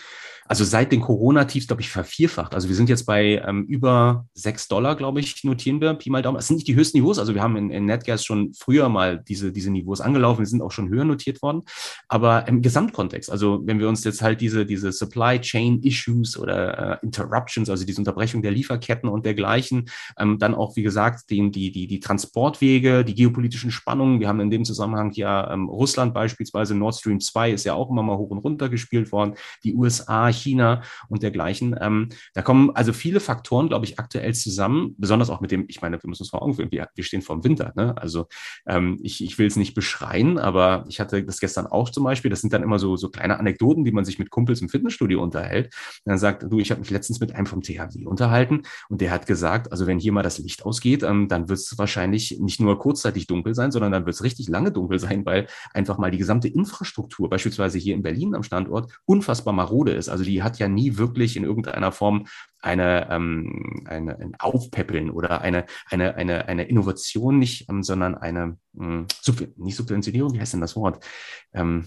also 0.48 0.64
seit 0.64 0.92
den 0.92 1.00
Corona-Tiefs, 1.00 1.66
glaube 1.66 1.82
ich, 1.82 1.90
vervierfacht. 1.90 2.54
Also 2.54 2.68
wir 2.68 2.76
sind 2.76 2.88
jetzt 2.88 3.04
bei 3.04 3.42
ähm, 3.46 3.64
über 3.64 4.26
sechs 4.34 4.68
Dollar, 4.68 4.96
glaube 4.96 5.20
ich, 5.20 5.42
notieren 5.44 5.80
wir, 5.80 5.94
Pi 5.94 6.10
mal 6.10 6.22
Daumen. 6.22 6.36
Das 6.36 6.46
sind 6.46 6.56
nicht 6.56 6.68
die 6.68 6.74
höchsten 6.74 6.98
Niveaus. 6.98 7.18
Also 7.18 7.34
wir 7.34 7.42
haben 7.42 7.56
in, 7.56 7.70
in 7.70 7.84
Netgas 7.84 8.24
schon 8.24 8.52
früher 8.54 8.88
mal 8.88 9.22
diese, 9.26 9.52
diese 9.52 9.70
Niveaus 9.70 10.00
angelaufen. 10.00 10.40
Wir 10.40 10.46
sind 10.46 10.62
auch 10.62 10.70
schon 10.70 10.88
höher 10.88 11.04
notiert 11.04 11.42
worden. 11.42 11.62
Aber 12.08 12.46
im 12.48 12.62
Gesamtkontext, 12.62 13.30
also 13.30 13.60
wenn 13.64 13.78
wir 13.78 13.88
uns 13.88 14.04
jetzt 14.04 14.22
halt 14.22 14.40
diese, 14.40 14.66
diese 14.66 14.92
Supply 14.92 15.40
Chain 15.40 15.82
Issues 15.82 16.38
oder 16.38 17.00
äh, 17.02 17.04
Interruptions, 17.04 17.68
also 17.68 17.84
diese 17.84 18.00
Unterbrechung 18.00 18.42
der 18.42 18.52
Lieferketten 18.52 19.08
und 19.08 19.26
dergleichen, 19.26 19.88
ähm, 20.18 20.38
dann 20.38 20.54
auch, 20.54 20.76
wie 20.76 20.82
gesagt, 20.82 21.30
den, 21.30 21.50
die, 21.52 21.72
die, 21.72 21.86
die 21.86 22.00
Transportwege, 22.00 23.04
die 23.04 23.14
geopolitischen 23.14 23.70
Spannungen. 23.70 24.20
Wir 24.20 24.28
haben 24.28 24.40
in 24.40 24.50
dem 24.50 24.64
Zusammenhang 24.64 25.12
ja 25.12 25.52
ähm, 25.52 25.68
Russland 25.68 26.14
beispielsweise, 26.14 26.74
Nord 26.74 26.96
Stream 26.96 27.20
2 27.20 27.52
ist 27.52 27.64
ja 27.64 27.74
auch 27.74 27.90
immer 27.90 28.02
mal 28.02 28.16
hoch 28.16 28.30
und 28.30 28.38
runter 28.38 28.68
gespielt 28.68 29.12
worden. 29.12 29.34
Die 29.64 29.74
USA, 29.74 30.28
China 30.36 30.82
und 31.08 31.22
dergleichen. 31.22 31.76
Ähm, 31.80 32.10
da 32.34 32.42
kommen 32.42 32.70
also 32.74 32.92
viele 32.92 33.20
Faktoren, 33.20 33.68
glaube 33.68 33.84
ich, 33.84 33.98
aktuell 33.98 34.34
zusammen, 34.34 34.94
besonders 34.98 35.30
auch 35.30 35.40
mit 35.40 35.50
dem, 35.50 35.64
ich 35.68 35.82
meine, 35.82 36.02
wir 36.02 36.08
müssen 36.08 36.22
uns 36.22 36.30
vor 36.30 36.42
Augen 36.42 36.54
führen, 36.54 36.70
wir, 36.70 36.88
wir 36.94 37.04
stehen 37.04 37.22
vor 37.22 37.36
dem 37.36 37.44
Winter. 37.44 37.72
Ne? 37.76 37.96
Also 37.96 38.26
ähm, 38.66 38.98
ich, 39.02 39.22
ich 39.22 39.38
will 39.38 39.46
es 39.46 39.56
nicht 39.56 39.74
beschreien, 39.74 40.38
aber 40.38 40.84
ich 40.88 41.00
hatte 41.00 41.24
das 41.24 41.40
gestern 41.40 41.66
auch 41.66 41.90
zum 41.90 42.04
Beispiel. 42.04 42.30
Das 42.30 42.40
sind 42.40 42.52
dann 42.52 42.62
immer 42.62 42.78
so, 42.78 42.96
so 42.96 43.08
kleine 43.08 43.38
Anekdoten, 43.38 43.84
die 43.84 43.92
man 43.92 44.04
sich 44.04 44.18
mit 44.18 44.30
Kumpels 44.30 44.60
im 44.60 44.68
Fitnessstudio 44.68 45.22
unterhält. 45.22 45.66
Und 46.04 46.10
dann 46.10 46.18
sagt, 46.18 46.44
du, 46.48 46.58
ich 46.58 46.70
habe 46.70 46.80
mich 46.80 46.90
letztens 46.90 47.20
mit 47.20 47.34
einem 47.34 47.46
vom 47.46 47.62
THW 47.62 48.06
unterhalten 48.06 48.62
und 48.88 49.00
der 49.00 49.10
hat 49.10 49.26
gesagt, 49.26 49.72
also 49.72 49.86
wenn 49.86 49.98
hier 49.98 50.12
mal 50.12 50.22
das 50.22 50.38
Licht 50.38 50.64
ausgeht, 50.64 51.02
ähm, 51.02 51.28
dann 51.28 51.48
wird 51.48 51.58
es 51.58 51.78
wahrscheinlich 51.78 52.38
nicht 52.40 52.60
nur 52.60 52.78
kurzzeitig 52.78 53.26
dunkel 53.26 53.54
sein, 53.54 53.72
sondern 53.72 53.92
dann 53.92 54.06
wird 54.06 54.14
es 54.14 54.22
richtig 54.22 54.48
lange 54.48 54.72
dunkel 54.72 54.98
sein, 54.98 55.24
weil 55.24 55.46
einfach 55.72 55.98
mal 55.98 56.10
die 56.10 56.18
gesamte 56.18 56.48
Infrastruktur, 56.48 57.28
beispielsweise 57.28 57.78
hier 57.78 57.94
in 57.94 58.02
Berlin 58.02 58.34
am 58.34 58.42
Standort, 58.42 58.92
unfassbar 59.04 59.52
marode 59.52 59.92
ist. 59.92 60.08
Also 60.08 60.24
die 60.26 60.42
hat 60.42 60.58
ja 60.58 60.68
nie 60.68 60.96
wirklich 60.98 61.36
in 61.36 61.44
irgendeiner 61.44 61.92
Form 61.92 62.26
eine, 62.60 63.08
ähm, 63.10 63.84
eine 63.86 64.18
ein 64.18 64.34
Aufpäppeln 64.38 65.10
oder 65.10 65.40
eine, 65.40 65.66
eine, 65.88 66.16
eine, 66.16 66.48
eine 66.48 66.64
Innovation 66.64 67.38
nicht, 67.38 67.68
ähm, 67.70 67.82
sondern 67.82 68.14
eine, 68.16 68.58
mh, 68.72 69.06
hm, 69.24 69.52
nicht 69.56 69.76
Subventionierung, 69.76 70.34
wie 70.34 70.40
heißt 70.40 70.54
denn 70.54 70.60
das 70.60 70.76
Wort? 70.76 71.04
Ähm, 71.54 71.86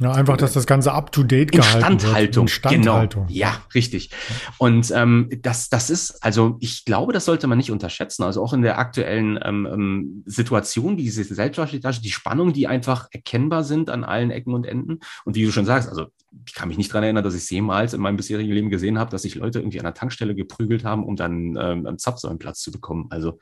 Ja, 0.00 0.12
einfach, 0.12 0.36
dass 0.36 0.52
das 0.52 0.66
Ganze 0.66 0.92
up 0.92 1.10
to 1.10 1.24
date 1.24 1.50
gehalten 1.50 1.94
Instandhaltung. 1.94 2.46
wird. 2.46 2.72
Instandhaltung. 2.72 3.26
Genau. 3.26 3.38
Ja, 3.38 3.62
richtig. 3.74 4.10
Und 4.58 4.92
ähm, 4.94 5.28
das, 5.42 5.70
das 5.70 5.90
ist, 5.90 6.22
also 6.22 6.56
ich 6.60 6.84
glaube, 6.84 7.12
das 7.12 7.24
sollte 7.24 7.48
man 7.48 7.58
nicht 7.58 7.72
unterschätzen. 7.72 8.22
Also 8.22 8.42
auch 8.42 8.52
in 8.52 8.62
der 8.62 8.78
aktuellen 8.78 9.38
ähm, 9.42 9.66
ähm 9.66 10.22
Situation, 10.26 10.96
diese 10.96 11.24
Selbstverständlichkeit, 11.24 12.04
die 12.04 12.10
Spannung, 12.10 12.52
die 12.52 12.68
einfach 12.68 13.08
erkennbar 13.10 13.64
sind 13.64 13.90
an 13.90 14.04
allen 14.04 14.30
Ecken 14.30 14.54
und 14.54 14.66
Enden. 14.66 15.00
Und 15.24 15.34
wie 15.34 15.44
du 15.44 15.50
schon 15.50 15.66
sagst, 15.66 15.88
also 15.88 16.06
ich 16.46 16.54
kann 16.54 16.68
mich 16.68 16.76
nicht 16.76 16.92
dran 16.92 17.02
erinnern, 17.02 17.24
dass 17.24 17.34
ich 17.34 17.48
jemals 17.50 17.94
in 17.94 18.00
meinem 18.00 18.16
bisherigen 18.16 18.52
Leben 18.52 18.70
gesehen 18.70 18.98
habe, 18.98 19.10
dass 19.10 19.22
sich 19.22 19.34
Leute 19.34 19.60
irgendwie 19.60 19.78
an 19.80 19.84
der 19.84 19.94
Tankstelle 19.94 20.34
geprügelt 20.34 20.84
haben, 20.84 21.04
um 21.04 21.16
dann 21.16 21.56
ähm, 21.58 21.86
einen 21.86 21.98
Zapfsäulenplatz 21.98 22.60
zu 22.60 22.70
bekommen. 22.70 23.06
Also 23.10 23.38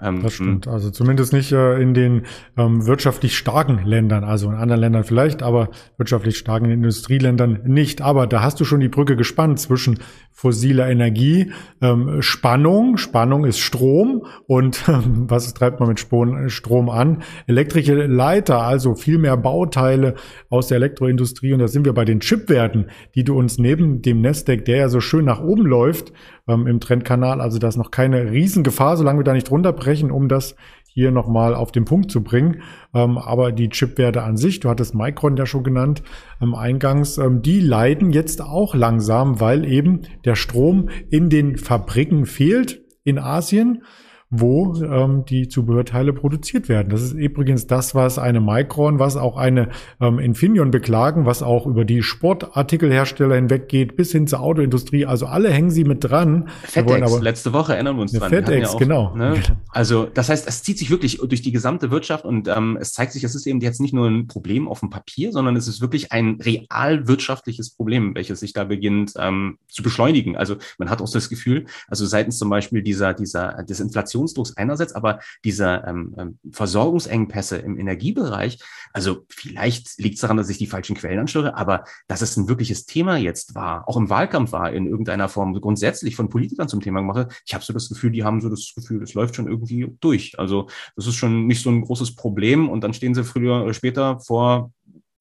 ähm, 0.00 0.22
das 0.22 0.34
stimmt. 0.34 0.66
Also 0.66 0.90
zumindest 0.90 1.32
nicht 1.32 1.52
äh, 1.52 1.80
in 1.80 1.94
den 1.94 2.22
ähm, 2.56 2.86
wirtschaftlich 2.86 3.36
starken 3.36 3.84
Ländern, 3.84 4.24
also 4.24 4.48
in 4.48 4.56
anderen 4.56 4.80
Ländern 4.80 5.04
vielleicht, 5.04 5.42
aber 5.42 5.70
wirtschaftlich 5.98 6.36
starken 6.36 6.70
Industrieländern 6.70 7.60
nicht. 7.64 8.02
Aber 8.02 8.26
da 8.26 8.42
hast 8.42 8.58
du 8.60 8.64
schon 8.64 8.80
die 8.80 8.88
Brücke 8.88 9.16
gespannt 9.16 9.60
zwischen 9.60 10.00
fossiler 10.32 10.88
Energie, 10.88 11.52
ähm, 11.80 12.20
Spannung, 12.20 12.98
Spannung 12.98 13.44
ist 13.44 13.58
Strom 13.58 14.26
und 14.46 14.84
ähm, 14.88 15.30
was 15.30 15.54
treibt 15.54 15.80
man 15.80 15.88
mit 15.88 15.98
Strom 15.98 16.90
an? 16.90 17.22
Elektrische 17.46 17.94
Leiter, 18.06 18.62
also 18.62 18.94
viel 18.94 19.18
mehr 19.18 19.36
Bauteile 19.36 20.14
aus 20.50 20.68
der 20.68 20.76
Elektroindustrie 20.76 21.54
und 21.54 21.60
da 21.60 21.68
sind 21.68 21.86
wir 21.86 21.94
bei 21.94 22.04
den 22.04 22.15
Chipwerten, 22.20 22.86
die 23.14 23.24
du 23.24 23.38
uns 23.38 23.58
neben 23.58 24.02
dem 24.02 24.20
Nasdaq, 24.20 24.64
der 24.64 24.76
ja 24.76 24.88
so 24.88 25.00
schön 25.00 25.24
nach 25.24 25.42
oben 25.42 25.66
läuft 25.66 26.12
ähm, 26.48 26.66
im 26.66 26.80
Trendkanal, 26.80 27.40
also 27.40 27.58
da 27.58 27.68
ist 27.68 27.76
noch 27.76 27.90
keine 27.90 28.30
Riesengefahr, 28.30 28.96
solange 28.96 29.20
wir 29.20 29.24
da 29.24 29.32
nicht 29.32 29.50
runterbrechen, 29.50 30.10
um 30.10 30.28
das 30.28 30.56
hier 30.96 31.10
nochmal 31.10 31.54
auf 31.54 31.72
den 31.72 31.84
Punkt 31.84 32.10
zu 32.10 32.22
bringen. 32.22 32.62
Ähm, 32.94 33.18
aber 33.18 33.52
die 33.52 33.68
Chipwerte 33.68 34.22
an 34.22 34.38
sich, 34.38 34.60
du 34.60 34.70
hattest 34.70 34.94
Micron 34.94 35.36
ja 35.36 35.44
schon 35.44 35.62
genannt, 35.62 36.02
ähm, 36.40 36.54
eingangs, 36.54 37.18
ähm, 37.18 37.42
die 37.42 37.60
leiden 37.60 38.12
jetzt 38.12 38.40
auch 38.40 38.74
langsam, 38.74 39.38
weil 39.38 39.66
eben 39.66 40.02
der 40.24 40.36
Strom 40.36 40.88
in 41.10 41.28
den 41.28 41.58
Fabriken 41.58 42.24
fehlt 42.24 42.82
in 43.04 43.18
Asien 43.18 43.82
wo 44.28 44.74
ähm, 44.82 45.24
die 45.24 45.46
Zubehörteile 45.46 46.12
produziert 46.12 46.68
werden. 46.68 46.88
Das 46.88 47.00
ist 47.00 47.12
übrigens 47.12 47.68
das, 47.68 47.94
was 47.94 48.18
eine 48.18 48.40
Micron, 48.40 48.98
was 48.98 49.16
auch 49.16 49.36
eine 49.36 49.68
ähm, 50.00 50.18
Infineon 50.18 50.72
beklagen, 50.72 51.26
was 51.26 51.44
auch 51.44 51.64
über 51.64 51.84
die 51.84 52.02
Sportartikelhersteller 52.02 53.36
hinweggeht, 53.36 53.96
bis 53.96 54.10
hin 54.10 54.26
zur 54.26 54.40
Autoindustrie. 54.40 55.06
Also 55.06 55.26
alle 55.26 55.50
hängen 55.50 55.70
sie 55.70 55.84
mit 55.84 56.02
dran. 56.02 56.48
FedEx, 56.64 57.12
aber, 57.12 57.22
letzte 57.22 57.52
Woche 57.52 57.74
erinnern 57.74 57.96
wir 57.96 58.02
uns 58.02 58.12
dran. 58.12 58.30
FedEx, 58.30 58.72
ja 58.72 58.78
genau. 58.78 59.14
Ne? 59.14 59.40
Also 59.68 60.06
das 60.06 60.28
heißt, 60.28 60.48
es 60.48 60.64
zieht 60.64 60.78
sich 60.78 60.90
wirklich 60.90 61.18
durch 61.18 61.42
die 61.42 61.52
gesamte 61.52 61.92
Wirtschaft 61.92 62.24
und 62.24 62.48
ähm, 62.48 62.76
es 62.80 62.92
zeigt 62.94 63.12
sich, 63.12 63.22
es 63.22 63.36
ist 63.36 63.46
eben 63.46 63.60
jetzt 63.60 63.80
nicht 63.80 63.94
nur 63.94 64.08
ein 64.08 64.26
Problem 64.26 64.66
auf 64.66 64.80
dem 64.80 64.90
Papier, 64.90 65.30
sondern 65.30 65.54
es 65.54 65.68
ist 65.68 65.80
wirklich 65.80 66.10
ein 66.10 66.40
real 66.42 67.06
wirtschaftliches 67.06 67.70
Problem, 67.70 68.16
welches 68.16 68.40
sich 68.40 68.52
da 68.52 68.64
beginnt 68.64 69.12
ähm, 69.18 69.58
zu 69.68 69.84
beschleunigen. 69.84 70.36
Also 70.36 70.56
man 70.78 70.90
hat 70.90 71.00
auch 71.00 71.10
das 71.10 71.28
Gefühl, 71.28 71.66
also 71.86 72.04
seitens 72.06 72.38
zum 72.38 72.50
Beispiel 72.50 72.82
dieser, 72.82 73.14
dieser, 73.14 73.62
des 73.62 73.78
Inflations 73.78 74.15
Inflationsdrucks 74.16 74.56
einerseits, 74.56 74.94
aber 74.94 75.20
diese 75.44 75.84
ähm, 75.86 76.14
ähm, 76.18 76.38
Versorgungsengpässe 76.50 77.58
im 77.58 77.78
Energiebereich, 77.78 78.58
also 78.92 79.26
vielleicht 79.28 79.98
liegt 79.98 80.16
es 80.16 80.20
daran, 80.22 80.36
dass 80.36 80.48
ich 80.48 80.58
die 80.58 80.66
falschen 80.66 80.96
Quellen 80.96 81.18
ansteuere, 81.18 81.56
aber 81.56 81.84
dass 82.08 82.22
es 82.22 82.36
ein 82.36 82.48
wirkliches 82.48 82.86
Thema 82.86 83.16
jetzt 83.16 83.54
war, 83.54 83.88
auch 83.88 83.96
im 83.96 84.10
Wahlkampf 84.10 84.52
war, 84.52 84.72
in 84.72 84.86
irgendeiner 84.86 85.28
Form 85.28 85.54
grundsätzlich 85.60 86.16
von 86.16 86.28
Politikern 86.28 86.68
zum 86.68 86.80
Thema 86.80 87.00
gemacht, 87.00 87.32
ich 87.46 87.54
habe 87.54 87.64
so 87.64 87.72
das 87.72 87.88
Gefühl, 87.88 88.10
die 88.10 88.24
haben 88.24 88.40
so 88.40 88.48
das 88.48 88.72
Gefühl, 88.74 89.02
es 89.02 89.14
läuft 89.14 89.36
schon 89.36 89.48
irgendwie 89.48 89.94
durch. 90.00 90.38
Also 90.38 90.68
das 90.96 91.06
ist 91.06 91.16
schon 91.16 91.46
nicht 91.46 91.62
so 91.62 91.70
ein 91.70 91.82
großes 91.82 92.14
Problem 92.14 92.68
und 92.68 92.82
dann 92.82 92.94
stehen 92.94 93.14
sie 93.14 93.24
früher 93.24 93.62
oder 93.62 93.74
später 93.74 94.20
vor 94.20 94.72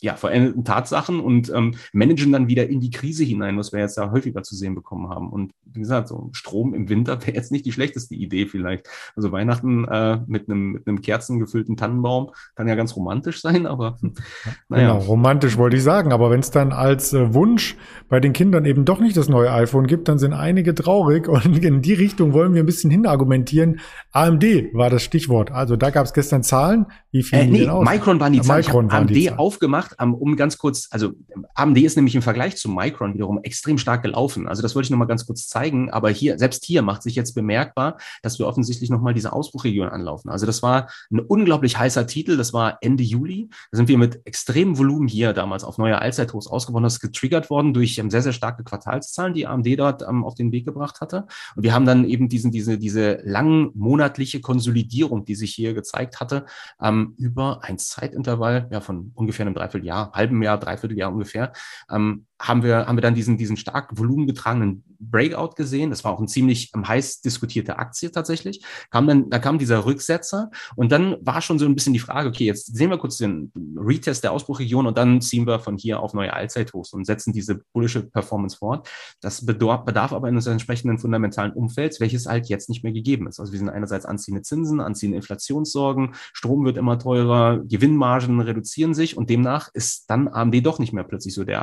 ja, 0.06 0.16
veränderten 0.16 0.64
Tatsachen 0.64 1.20
und 1.20 1.52
ähm, 1.54 1.74
managen 1.92 2.32
dann 2.32 2.48
wieder 2.48 2.70
in 2.70 2.80
die 2.80 2.92
Krise 2.92 3.24
hinein, 3.24 3.58
was 3.58 3.74
wir 3.74 3.80
jetzt 3.80 3.98
ja 3.98 4.12
häufiger 4.12 4.44
zu 4.44 4.56
sehen 4.56 4.76
bekommen 4.76 5.10
haben. 5.10 5.32
Und 5.32 5.52
wie 5.66 5.80
gesagt, 5.80 6.10
so 6.10 6.30
Strom 6.32 6.76
im 6.76 6.90
Winter 6.90 7.20
wäre 7.26 7.36
jetzt 7.36 7.52
nicht 7.52 7.66
die 7.66 7.72
schlechteste 7.72 8.14
Idee 8.14 8.46
vielleicht. 8.46 8.88
Also 9.16 9.32
Weihnachten 9.32 9.86
äh, 9.86 10.20
mit 10.28 10.48
einem 10.48 10.74
mit 10.74 10.88
einem 10.88 11.02
kerzengefüllten 11.02 11.76
Tannenbaum 11.76 12.32
kann 12.56 12.68
ja 12.68 12.76
ganz 12.76 12.96
romantisch 12.96 13.42
sein, 13.42 13.66
aber 13.66 13.98
hm, 14.00 14.14
naja. 14.70 14.94
Genau, 14.94 15.06
romantisch 15.06 15.58
wollte 15.58 15.78
ich 15.78 15.84
sagen. 15.84 16.14
Aber 16.14 16.30
wenn 16.30 16.42
es 16.42 16.52
dann 16.52 16.72
als 16.72 17.14
äh, 17.14 17.34
Wunsch 17.34 17.76
bei 18.08 18.20
den 18.20 18.34
Kindern 18.34 18.66
eben 18.66 18.86
doch 18.86 19.00
nicht 19.00 19.18
das 19.18 19.28
neue 19.28 19.52
iPhone 19.52 19.88
gibt, 19.88 20.08
dann 20.08 20.20
sind 20.20 20.34
einige 20.34 20.76
traurig 20.76 21.28
und 21.28 21.66
in 21.66 21.82
die 21.82 21.94
Richtung 21.94 22.34
wollen 22.34 22.54
wir 22.54 22.62
ein 22.62 22.68
bisschen 22.68 22.92
hin 22.92 23.08
argumentieren. 23.08 23.80
AMD 24.12 24.44
war 24.74 24.92
das 24.92 25.02
Stichwort. 25.02 25.52
Also 25.52 25.76
da 25.78 25.90
gab 25.90 26.06
es 26.06 26.14
gestern 26.14 26.44
Zahlen. 26.44 26.86
Wie 27.10 27.24
viel 27.24 27.40
äh, 27.40 27.48
nee, 27.48 27.68
Micron 27.68 28.20
waren 28.20 28.34
die 28.34 28.42
Zahlen. 28.42 28.64
Micron 28.64 28.86
ich 28.86 28.94
AMD 28.94 29.10
die 29.10 29.26
Zahlen. 29.26 29.40
aufgemacht 29.40 29.95
um 29.98 30.36
ganz 30.36 30.58
kurz, 30.58 30.88
also 30.92 31.14
AMD 31.54 31.78
ist 31.78 31.96
nämlich 31.96 32.16
im 32.16 32.22
Vergleich 32.22 32.58
zu 32.58 32.70
Micron 32.70 33.14
wiederum 33.14 33.40
extrem 33.44 33.78
stark 33.78 34.04
gelaufen. 34.04 34.48
Also 34.48 34.62
das 34.62 34.75
wollte 34.75 34.88
ich 34.88 34.92
nochmal 34.92 35.08
ganz 35.08 35.25
kurz 35.25 35.48
zeigen. 35.48 35.90
Aber 35.92 36.10
hier, 36.10 36.38
selbst 36.38 36.66
hier 36.66 36.82
macht 36.82 37.04
sich 37.04 37.16
jetzt 37.16 37.34
bemerkbar, 37.34 37.98
dass 38.22 38.40
wir 38.40 38.48
offensichtlich 38.48 38.90
nochmal 38.90 39.14
diese 39.14 39.34
Ausbruchregion 39.34 39.90
anlaufen. 39.90 40.30
Also 40.30 40.46
das 40.46 40.64
war 40.64 40.90
ein 41.12 41.20
unglaublich 41.20 41.78
heißer 41.78 42.08
Titel. 42.08 42.38
Das 42.38 42.54
war 42.54 42.78
Ende 42.82 43.04
Juli. 43.04 43.50
Da 43.72 43.78
sind 43.78 43.88
wir 43.88 43.98
mit 43.98 44.25
extremem 44.25 44.78
Volumen 44.78 45.08
hier 45.08 45.34
damals 45.34 45.64
auf 45.64 45.78
neue 45.78 46.00
Allzeithochs 46.00 46.48
ausgewonnen. 46.48 46.84
Das 46.86 46.96
ist 46.96 47.00
getriggert 47.00 47.50
worden 47.50 47.74
durch 47.74 47.98
ähm, 47.98 48.10
sehr, 48.10 48.22
sehr 48.22 48.34
starke 48.34 48.64
Quartalszahlen, 48.64 49.34
die 49.34 49.48
AMD 49.48 49.68
dort 49.78 50.02
ähm, 50.02 50.24
auf 50.24 50.36
den 50.36 50.52
Weg 50.52 50.66
gebracht 50.66 51.02
hatte. 51.02 51.28
Und 51.56 51.64
wir 51.64 51.74
haben 51.74 51.86
dann 51.86 52.06
eben 52.06 52.30
diesen, 52.30 52.52
diese, 52.52 52.78
diese 52.78 53.20
lang 53.24 53.72
monatliche 53.74 54.42
Konsolidierung, 54.42 55.25
die 55.25 55.36
sich 55.36 55.54
hier 55.54 55.74
gezeigt 55.74 56.20
hatte, 56.20 56.46
ähm, 56.82 57.14
über 57.18 57.64
ein 57.64 57.78
Zeitintervall 57.78 58.68
ja, 58.72 58.82
von 58.82 59.12
ungefähr 59.16 59.46
einem 59.46 59.56
Dreivierteljahr 59.75 59.96
Jahr, 59.96 60.12
halben 60.13 60.44
Jahr, 60.44 60.58
dreiviertel 60.58 60.98
Jahr 60.98 61.12
ungefähr, 61.12 61.53
ähm, 61.89 62.25
haben 62.41 62.63
wir, 62.63 62.86
haben 62.86 62.98
wir 62.98 63.01
dann 63.01 63.15
diesen, 63.15 63.38
diesen 63.38 63.55
stark 63.55 63.98
volumengetragenen 63.98 64.84
Breakout 65.00 65.55
gesehen. 65.55 65.89
Das 65.89 66.03
war 66.03 66.12
auch 66.12 66.20
ein 66.20 66.27
ziemlich 66.27 66.72
ähm, 66.75 66.88
heiß 66.88 67.22
diskutierte 67.22 67.79
Aktie 67.79 68.12
tatsächlich. 68.12 68.63
Kam 68.91 69.08
dann, 69.08 69.29
da 69.29 69.39
kam 69.39 69.58
dieser 69.58 69.86
Rücksetzer 69.86 70.51
und 70.75 70.91
dann 70.91 71.15
war 71.22 71.41
schon 71.41 71.60
so 71.60 71.65
ein 71.65 71.75
bisschen 71.75 71.94
die 71.94 72.00
Frage, 72.00 72.27
okay, 72.27 72.46
jetzt 72.46 72.75
sehen 72.75 72.89
wir 72.89 72.98
kurz 72.98 73.17
den 73.17 73.51
Retest 73.77 74.24
der 74.24 74.32
Ausbruchregion 74.34 74.86
und 74.86 74.98
dann 74.98 75.22
ziehen 75.22 75.48
wir 75.48 75.60
von 75.60 75.77
hier 75.77 76.00
auf 76.01 76.13
neue 76.13 76.34
Allzeithochs 76.34 76.91
und 76.94 77.05
setzen 77.05 77.32
diese 77.32 77.62
bullische 77.74 78.03
Performance 78.03 78.58
fort. 78.58 78.89
Das 79.22 79.46
bedarf, 79.46 79.86
bedarf 79.86 80.12
aber 80.12 80.27
eines 80.27 80.48
entsprechenden 80.48 81.00
fundamentalen 81.00 81.53
Umfelds, 81.53 82.00
welches 82.00 82.25
halt 82.25 82.50
jetzt 82.50 82.70
nicht 82.70 82.84
mehr 82.84 82.94
gegeben 82.94 83.27
ist. 83.27 83.39
Also 83.39 83.53
wir 83.53 83.60
sind 83.60 83.70
einerseits 83.70 84.05
anziehende 84.05 84.41
Zinsen, 84.41 84.82
anziehende 84.82 85.17
Inflationssorgen, 85.17 86.15
Strom 86.34 86.65
wird 86.65 86.77
immer 86.77 87.00
teurer, 87.00 87.60
Gewinnmargen 87.63 88.41
reduzieren 88.41 88.94
sich 88.94 89.15
und 89.15 89.29
demnach 89.29 89.64
ist 89.74 90.10
dann 90.10 90.27
AMD 90.27 90.65
doch 90.65 90.79
nicht 90.79 90.93
mehr 90.93 91.03
plötzlich 91.03 91.34
so 91.34 91.43
der 91.43 91.62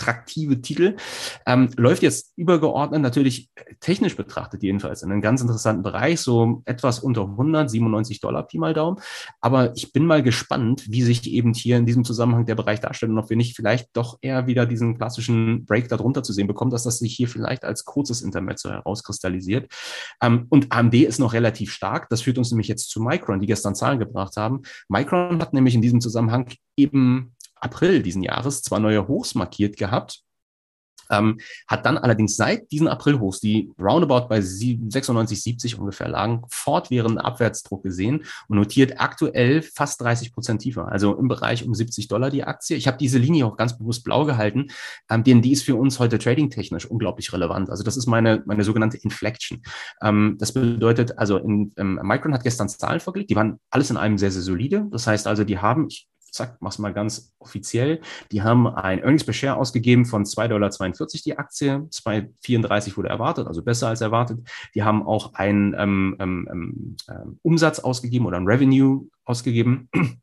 attraktive 0.00 0.60
Titel. 0.60 0.96
Ähm, 1.46 1.70
läuft 1.76 2.02
jetzt 2.02 2.32
übergeordnet 2.36 3.02
natürlich 3.02 3.50
technisch 3.80 4.16
betrachtet 4.16 4.62
jedenfalls 4.62 5.02
in 5.02 5.12
einem 5.12 5.20
ganz 5.20 5.40
interessanten 5.40 5.82
Bereich, 5.82 6.20
so 6.20 6.62
etwas 6.64 7.00
unter 7.00 7.22
100, 7.22 7.70
97 7.70 8.20
Dollar 8.20 8.46
Pi 8.46 8.58
mal 8.58 8.74
Daumen. 8.74 8.98
Aber 9.40 9.74
ich 9.76 9.92
bin 9.92 10.06
mal 10.06 10.22
gespannt, 10.22 10.84
wie 10.88 11.02
sich 11.02 11.30
eben 11.30 11.54
hier 11.54 11.76
in 11.76 11.86
diesem 11.86 12.04
Zusammenhang 12.04 12.46
der 12.46 12.54
Bereich 12.54 12.80
darstellt 12.80 13.12
und 13.12 13.18
ob 13.18 13.30
wir 13.30 13.36
nicht 13.36 13.56
vielleicht 13.56 13.88
doch 13.92 14.18
eher 14.22 14.46
wieder 14.46 14.66
diesen 14.66 14.96
klassischen 14.96 15.64
Break 15.66 15.88
darunter 15.88 16.22
zu 16.22 16.32
sehen 16.32 16.46
bekommen, 16.46 16.70
dass 16.70 16.84
das 16.84 16.98
sich 16.98 17.14
hier 17.14 17.28
vielleicht 17.28 17.64
als 17.64 17.84
kurzes 17.84 18.22
Intermezzo 18.22 18.70
herauskristallisiert. 18.70 19.70
Ähm, 20.22 20.46
und 20.48 20.72
AMD 20.72 20.94
ist 20.94 21.18
noch 21.18 21.32
relativ 21.32 21.72
stark. 21.72 22.08
Das 22.08 22.22
führt 22.22 22.38
uns 22.38 22.50
nämlich 22.50 22.68
jetzt 22.68 22.90
zu 22.90 23.00
Micron, 23.00 23.40
die 23.40 23.46
gestern 23.46 23.74
Zahlen 23.74 23.98
gebracht 23.98 24.36
haben. 24.36 24.62
Micron 24.88 25.40
hat 25.40 25.52
nämlich 25.52 25.74
in 25.74 25.82
diesem 25.82 26.00
Zusammenhang 26.00 26.48
eben 26.76 27.34
April 27.60 28.02
diesen 28.02 28.22
Jahres 28.22 28.62
zwar 28.62 28.80
neue 28.80 29.06
Hochs 29.08 29.34
markiert 29.34 29.76
gehabt, 29.76 30.22
ähm, 31.10 31.38
hat 31.66 31.84
dann 31.84 31.98
allerdings 31.98 32.36
seit 32.36 32.70
diesen 32.70 32.88
April-Hochs, 32.88 33.40
die 33.40 33.72
roundabout 33.78 34.28
bei 34.28 34.40
96, 34.40 35.42
70 35.42 35.78
ungefähr 35.78 36.08
lagen, 36.08 36.42
fortwährenden 36.48 37.18
Abwärtsdruck 37.18 37.82
gesehen 37.82 38.24
und 38.48 38.56
notiert 38.56 39.00
aktuell 39.00 39.62
fast 39.62 40.00
30 40.00 40.32
Prozent 40.32 40.62
tiefer, 40.62 40.90
also 40.90 41.16
im 41.16 41.28
Bereich 41.28 41.64
um 41.66 41.74
70 41.74 42.08
Dollar 42.08 42.30
die 42.30 42.44
Aktie. 42.44 42.76
Ich 42.76 42.86
habe 42.86 42.98
diese 42.98 43.18
Linie 43.18 43.46
auch 43.46 43.56
ganz 43.56 43.76
bewusst 43.76 44.04
blau 44.04 44.24
gehalten, 44.24 44.68
ähm, 45.10 45.24
denn 45.24 45.42
die 45.42 45.52
ist 45.52 45.64
für 45.64 45.76
uns 45.76 45.98
heute 45.98 46.18
trading-technisch 46.18 46.86
unglaublich 46.86 47.32
relevant. 47.32 47.70
Also 47.70 47.82
das 47.82 47.96
ist 47.96 48.06
meine, 48.06 48.42
meine 48.46 48.64
sogenannte 48.64 48.96
Inflection. 48.98 49.62
Ähm, 50.02 50.36
das 50.38 50.52
bedeutet, 50.52 51.18
also 51.18 51.36
in, 51.36 51.72
ähm, 51.76 52.00
Micron 52.02 52.32
hat 52.32 52.44
gestern 52.44 52.68
Zahlen 52.68 53.00
vorgelegt, 53.00 53.30
die 53.30 53.36
waren 53.36 53.58
alles 53.70 53.90
in 53.90 53.96
einem 53.96 54.18
sehr, 54.18 54.30
sehr 54.30 54.42
solide. 54.42 54.86
Das 54.90 55.06
heißt 55.06 55.26
also, 55.26 55.44
die 55.44 55.58
haben, 55.58 55.88
ich 55.88 56.08
zack, 56.32 56.56
mach's 56.60 56.78
mal 56.78 56.92
ganz 56.92 57.34
offiziell. 57.38 58.00
Die 58.32 58.42
haben 58.42 58.66
ein 58.66 59.00
Earnings 59.00 59.24
per 59.24 59.34
Share 59.34 59.56
ausgegeben 59.56 60.04
von 60.04 60.24
2,42 60.24 60.48
Dollar 60.48 60.70
die 61.24 61.38
Aktie, 61.38 61.88
2,34 61.90 62.96
wurde 62.96 63.08
erwartet, 63.08 63.46
also 63.46 63.62
besser 63.62 63.88
als 63.88 64.00
erwartet. 64.00 64.40
Die 64.74 64.82
haben 64.82 65.06
auch 65.06 65.34
einen 65.34 65.74
ähm, 65.78 66.16
ähm, 66.18 66.48
ähm, 66.50 66.96
ähm 67.08 67.38
Umsatz 67.42 67.80
ausgegeben 67.80 68.26
oder 68.26 68.36
ein 68.36 68.46
Revenue 68.46 69.06
ausgegeben 69.24 69.88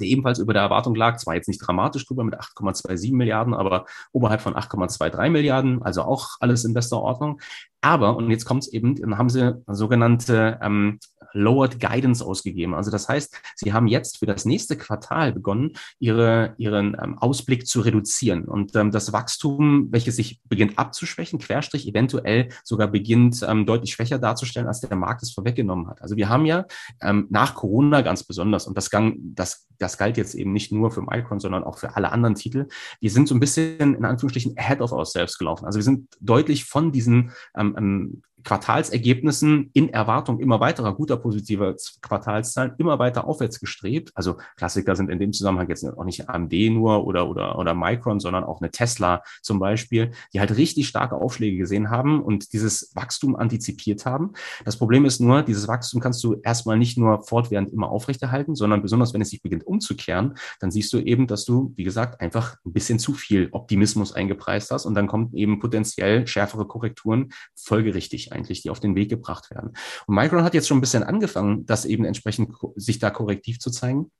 der 0.00 0.08
ebenfalls 0.08 0.38
über 0.38 0.52
der 0.52 0.62
Erwartung 0.62 0.94
lag, 0.94 1.16
zwar 1.18 1.34
jetzt 1.34 1.48
nicht 1.48 1.58
dramatisch 1.58 2.06
drüber 2.06 2.24
mit 2.24 2.38
8,27 2.38 3.14
Milliarden, 3.14 3.54
aber 3.54 3.86
oberhalb 4.12 4.40
von 4.40 4.54
8,23 4.54 5.30
Milliarden, 5.30 5.82
also 5.82 6.02
auch 6.02 6.36
alles 6.40 6.64
in 6.64 6.74
bester 6.74 7.00
Ordnung. 7.00 7.40
Aber, 7.80 8.16
und 8.16 8.30
jetzt 8.30 8.44
kommt 8.44 8.62
es 8.64 8.72
eben, 8.72 8.96
dann 8.96 9.18
haben 9.18 9.28
sie 9.28 9.62
sogenannte 9.66 10.58
ähm, 10.62 10.98
Lowered 11.34 11.80
Guidance 11.80 12.24
ausgegeben. 12.24 12.74
Also 12.74 12.90
das 12.90 13.08
heißt, 13.08 13.36
sie 13.56 13.72
haben 13.72 13.86
jetzt 13.86 14.18
für 14.18 14.26
das 14.26 14.44
nächste 14.44 14.76
Quartal 14.76 15.32
begonnen, 15.32 15.72
ihre, 15.98 16.54
ihren 16.56 16.96
ähm, 17.02 17.18
Ausblick 17.18 17.66
zu 17.66 17.80
reduzieren. 17.80 18.44
Und 18.44 18.74
ähm, 18.76 18.90
das 18.90 19.12
Wachstum, 19.12 19.88
welches 19.90 20.16
sich 20.16 20.40
beginnt 20.44 20.78
abzuschwächen, 20.78 21.38
Querstrich 21.38 21.86
eventuell 21.86 22.48
sogar 22.62 22.88
beginnt 22.88 23.44
ähm, 23.46 23.66
deutlich 23.66 23.92
schwächer 23.92 24.18
darzustellen, 24.18 24.68
als 24.68 24.80
der 24.80 24.94
Markt 24.96 25.22
es 25.22 25.32
vorweggenommen 25.32 25.88
hat. 25.88 26.00
Also 26.00 26.16
wir 26.16 26.28
haben 26.28 26.46
ja 26.46 26.66
ähm, 27.02 27.26
nach 27.30 27.54
Corona 27.54 28.02
ganz 28.02 28.22
besonders, 28.22 28.66
und 28.66 28.76
das, 28.76 28.90
gang, 28.90 29.16
das, 29.20 29.66
das 29.78 29.98
galt 29.98 30.16
jetzt 30.16 30.34
eben 30.34 30.52
nicht 30.52 30.72
nur 30.72 30.90
für 30.90 31.02
Micron, 31.02 31.40
sondern 31.40 31.64
auch 31.64 31.78
für 31.78 31.96
alle 31.96 32.12
anderen 32.12 32.36
Titel, 32.36 32.68
wir 33.00 33.10
sind 33.10 33.28
so 33.28 33.34
ein 33.34 33.40
bisschen 33.40 33.94
in 33.94 34.04
Anführungsstrichen 34.04 34.56
ahead 34.56 34.80
of 34.80 34.92
ourselves 34.92 35.38
gelaufen. 35.38 35.66
Also 35.66 35.78
wir 35.78 35.84
sind 35.84 36.08
deutlich 36.20 36.64
von 36.64 36.92
diesen 36.92 37.32
ähm, 37.56 37.74
ähm 37.76 38.22
Quartalsergebnissen 38.44 39.70
in 39.72 39.88
Erwartung 39.88 40.38
immer 40.38 40.60
weiterer 40.60 40.94
guter 40.94 41.16
positiver 41.16 41.74
Quartalszahlen 42.02 42.74
immer 42.78 42.98
weiter 42.98 43.26
aufwärts 43.26 43.58
gestrebt. 43.58 44.12
Also 44.14 44.36
Klassiker 44.56 44.96
sind 44.96 45.10
in 45.10 45.18
dem 45.18 45.32
Zusammenhang 45.32 45.68
jetzt 45.68 45.84
auch 45.84 46.04
nicht 46.04 46.28
AMD 46.28 46.52
nur 46.70 47.06
oder, 47.06 47.28
oder, 47.28 47.58
oder 47.58 47.74
Micron, 47.74 48.20
sondern 48.20 48.44
auch 48.44 48.60
eine 48.60 48.70
Tesla 48.70 49.22
zum 49.42 49.58
Beispiel, 49.58 50.12
die 50.32 50.40
halt 50.40 50.56
richtig 50.56 50.88
starke 50.88 51.16
Aufschläge 51.16 51.56
gesehen 51.56 51.90
haben 51.90 52.22
und 52.22 52.52
dieses 52.52 52.92
Wachstum 52.94 53.36
antizipiert 53.36 54.04
haben. 54.06 54.32
Das 54.64 54.76
Problem 54.76 55.04
ist 55.04 55.20
nur, 55.20 55.42
dieses 55.42 55.66
Wachstum 55.66 56.00
kannst 56.00 56.22
du 56.22 56.34
erstmal 56.42 56.78
nicht 56.78 56.98
nur 56.98 57.22
fortwährend 57.22 57.72
immer 57.72 57.88
aufrechterhalten, 57.88 58.54
sondern 58.54 58.82
besonders 58.82 59.14
wenn 59.14 59.22
es 59.22 59.30
sich 59.30 59.42
beginnt 59.42 59.66
umzukehren, 59.66 60.34
dann 60.60 60.70
siehst 60.70 60.92
du 60.92 60.98
eben, 60.98 61.26
dass 61.26 61.44
du, 61.44 61.72
wie 61.76 61.84
gesagt, 61.84 62.20
einfach 62.20 62.56
ein 62.64 62.72
bisschen 62.72 62.98
zu 62.98 63.14
viel 63.14 63.48
Optimismus 63.52 64.12
eingepreist 64.12 64.70
hast 64.70 64.84
und 64.84 64.94
dann 64.94 65.06
kommt 65.06 65.34
eben 65.34 65.58
potenziell 65.58 66.26
schärfere 66.26 66.66
Korrekturen 66.66 67.30
folgerichtig 67.54 68.33
eigentlich, 68.34 68.62
die 68.62 68.70
auf 68.70 68.80
den 68.80 68.94
Weg 68.94 69.08
gebracht 69.08 69.50
werden. 69.50 69.72
Und 70.06 70.14
Micron 70.14 70.42
hat 70.42 70.54
jetzt 70.54 70.68
schon 70.68 70.78
ein 70.78 70.82
bisschen 70.82 71.02
angefangen, 71.02 71.64
das 71.66 71.84
eben 71.84 72.04
entsprechend 72.04 72.54
sich 72.76 72.98
da 72.98 73.10
korrektiv 73.10 73.58
zu 73.58 73.70
zeigen. 73.70 74.10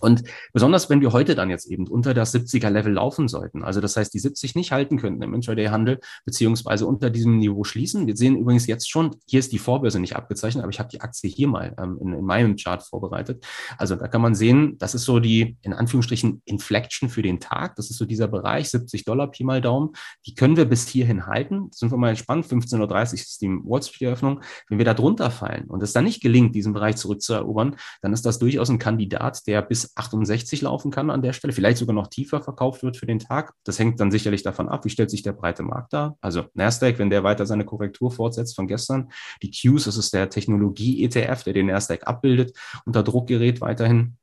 Und 0.00 0.24
besonders, 0.52 0.90
wenn 0.90 1.00
wir 1.00 1.12
heute 1.12 1.34
dann 1.34 1.50
jetzt 1.50 1.66
eben 1.66 1.88
unter 1.88 2.12
das 2.12 2.34
70er-Level 2.34 2.92
laufen 2.92 3.28
sollten, 3.28 3.64
also 3.64 3.80
das 3.80 3.96
heißt, 3.96 4.12
die 4.12 4.18
70 4.18 4.54
nicht 4.54 4.72
halten 4.72 4.98
könnten 4.98 5.22
im 5.22 5.32
Intraday-Handel, 5.32 6.00
beziehungsweise 6.24 6.86
unter 6.86 7.10
diesem 7.10 7.38
Niveau 7.38 7.64
schließen. 7.64 8.06
Wir 8.06 8.16
sehen 8.16 8.36
übrigens 8.36 8.66
jetzt 8.66 8.90
schon, 8.90 9.16
hier 9.26 9.40
ist 9.40 9.52
die 9.52 9.58
Vorbörse 9.58 9.98
nicht 9.98 10.14
abgezeichnet, 10.14 10.62
aber 10.62 10.70
ich 10.70 10.78
habe 10.78 10.90
die 10.90 11.00
Aktie 11.00 11.30
hier 11.30 11.48
mal 11.48 11.74
ähm, 11.78 11.98
in, 12.00 12.12
in 12.12 12.24
meinem 12.24 12.56
Chart 12.56 12.82
vorbereitet. 12.82 13.46
Also 13.78 13.96
da 13.96 14.08
kann 14.08 14.20
man 14.20 14.34
sehen, 14.34 14.76
das 14.78 14.94
ist 14.94 15.04
so 15.04 15.18
die, 15.18 15.56
in 15.62 15.72
Anführungsstrichen, 15.72 16.42
Inflection 16.44 17.08
für 17.08 17.22
den 17.22 17.40
Tag. 17.40 17.76
Das 17.76 17.90
ist 17.90 17.96
so 17.96 18.04
dieser 18.04 18.28
Bereich, 18.28 18.68
70 18.70 19.04
Dollar, 19.04 19.30
Pi 19.30 19.44
mal 19.44 19.60
Daumen. 19.60 19.92
Die 20.26 20.34
können 20.34 20.56
wir 20.56 20.66
bis 20.66 20.86
hierhin 20.86 21.26
halten. 21.26 21.70
Sind 21.72 21.90
wir 21.90 21.98
mal 21.98 22.12
gespannt. 22.12 22.46
15.30 22.46 22.80
Uhr 22.80 23.14
ist 23.14 23.40
die 23.40 23.48
Wall 23.48 23.82
Street-Eröffnung. 23.82 24.42
Wenn 24.68 24.78
wir 24.78 24.84
da 24.84 24.94
drunter 24.94 25.30
fallen 25.30 25.64
und 25.68 25.82
es 25.82 25.92
dann 25.92 26.04
nicht 26.04 26.22
gelingt, 26.22 26.54
diesen 26.54 26.72
Bereich 26.72 26.96
zurückzuerobern, 26.96 27.76
dann 28.02 28.12
ist 28.12 28.26
das 28.26 28.38
durchaus 28.38 28.68
ein 28.68 28.78
Kandidat, 28.78 29.46
der 29.46 29.62
bis 29.62 29.95
68 29.96 30.62
laufen 30.62 30.90
kann 30.90 31.10
an 31.10 31.22
der 31.22 31.32
Stelle, 31.32 31.52
vielleicht 31.52 31.78
sogar 31.78 31.94
noch 31.94 32.06
tiefer 32.06 32.42
verkauft 32.42 32.82
wird 32.82 32.96
für 32.96 33.06
den 33.06 33.18
Tag. 33.18 33.54
Das 33.64 33.78
hängt 33.78 33.98
dann 33.98 34.10
sicherlich 34.10 34.42
davon 34.42 34.68
ab, 34.68 34.84
wie 34.84 34.90
stellt 34.90 35.10
sich 35.10 35.22
der 35.22 35.32
breite 35.32 35.62
Markt 35.62 35.92
da. 35.92 36.16
Also 36.20 36.44
Nasdaq, 36.54 36.98
wenn 36.98 37.10
der 37.10 37.24
weiter 37.24 37.46
seine 37.46 37.64
Korrektur 37.64 38.10
fortsetzt 38.10 38.54
von 38.54 38.68
gestern. 38.68 39.10
Die 39.42 39.50
Qs, 39.50 39.84
das 39.84 39.96
ist 39.96 40.12
der 40.12 40.30
Technologie-ETF, 40.30 41.44
der 41.44 41.52
den 41.52 41.66
Nasdaq 41.66 42.06
abbildet, 42.06 42.56
unter 42.84 43.02
Druck 43.02 43.26
gerät 43.26 43.60
weiterhin. 43.60 44.18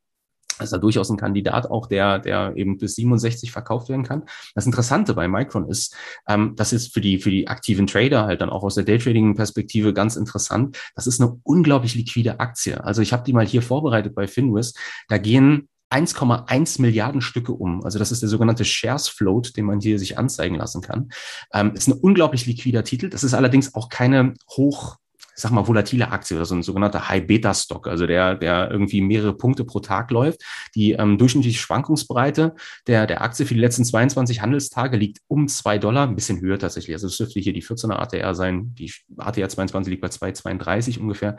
Das 0.64 0.72
ist 0.72 0.76
ja 0.76 0.80
durchaus 0.80 1.10
ein 1.10 1.18
Kandidat 1.18 1.70
auch, 1.70 1.88
der, 1.88 2.20
der 2.20 2.54
eben 2.56 2.78
bis 2.78 2.96
67 2.96 3.52
verkauft 3.52 3.90
werden 3.90 4.04
kann. 4.04 4.24
Das 4.56 4.66
Interessante 4.66 5.14
bei 5.14 5.28
Micron 5.28 5.70
ist, 5.70 5.96
ähm, 6.28 6.54
das 6.56 6.74
ist 6.74 6.94
für 6.94 7.02
die, 7.02 7.20
für 7.20 7.30
die 7.30 7.48
aktiven 7.48 7.88
Trader 7.88 8.26
halt 8.26 8.42
dann 8.42 8.50
auch 8.50 8.64
aus 8.64 8.76
der 8.76 8.84
Daytrading-Perspektive 8.84 9.94
ganz 9.94 10.16
interessant. 10.16 10.78
Das 10.96 11.08
ist 11.08 11.22
eine 11.22 11.40
unglaublich 11.44 11.96
liquide 11.96 12.40
Aktie. 12.40 12.84
Also 12.84 13.02
ich 13.02 13.14
habe 13.14 13.24
die 13.24 13.34
mal 13.34 13.46
hier 13.46 13.62
vorbereitet 13.62 14.16
bei 14.16 14.28
Finwis. 14.28 14.74
Da 15.08 15.18
gehen 15.18 15.68
1,1 15.94 16.82
Milliarden 16.82 17.22
Stücke 17.22 17.52
um. 17.52 17.84
Also 17.84 18.00
das 18.00 18.12
ist 18.12 18.22
der 18.22 18.30
sogenannte 18.30 18.66
Shares 18.66 19.08
Float, 19.08 19.56
den 19.56 19.66
man 19.66 19.80
hier 19.80 20.00
sich 20.00 20.18
anzeigen 20.18 20.56
lassen 20.56 20.82
kann. 20.82 21.10
Ähm, 21.54 21.74
ist 21.76 21.88
ein 21.88 21.94
unglaublich 21.94 22.46
liquider 22.46 22.84
Titel. 22.84 23.10
Das 23.10 23.24
ist 23.24 23.34
allerdings 23.34 23.76
auch 23.76 23.90
keine 23.90 24.34
hoch 24.50 24.98
ich 25.36 25.42
sag 25.42 25.52
mal, 25.52 25.68
volatile 25.68 26.12
Aktie 26.12 26.36
oder 26.36 26.46
so 26.46 26.56
ein 26.56 26.64
sogenannter 26.64 27.10
High-Beta-Stock, 27.10 27.88
also 27.88 28.06
der, 28.06 28.36
der 28.36 28.70
irgendwie 28.70 29.02
mehrere 29.02 29.36
Punkte 29.36 29.66
pro 29.66 29.80
Tag 29.80 30.12
läuft. 30.12 30.42
Die 30.76 30.92
ähm, 30.92 31.18
durchschnittliche 31.18 31.58
Schwankungsbreite 31.58 32.56
der, 32.88 33.08
der 33.08 33.22
Aktie 33.22 33.46
für 33.46 33.54
die 33.54 33.60
letzten 33.60 33.86
22 33.86 34.42
Handelstage 34.42 34.98
liegt 34.98 35.20
um 35.28 35.48
zwei 35.48 35.78
Dollar, 35.78 36.08
ein 36.08 36.16
bisschen 36.16 36.40
höher 36.42 36.60
tatsächlich. 36.60 36.96
Also 36.96 37.08
es 37.08 37.18
dürfte 37.18 37.40
hier 37.40 37.54
die 37.54 37.64
14er 37.64 37.94
ATR 37.94 38.36
sein, 38.36 38.76
die 38.76 38.92
ATR 39.18 39.50
22 39.50 39.92
liegt 39.92 40.02
bei 40.02 40.10
2,32 40.10 41.00
ungefähr. 41.00 41.38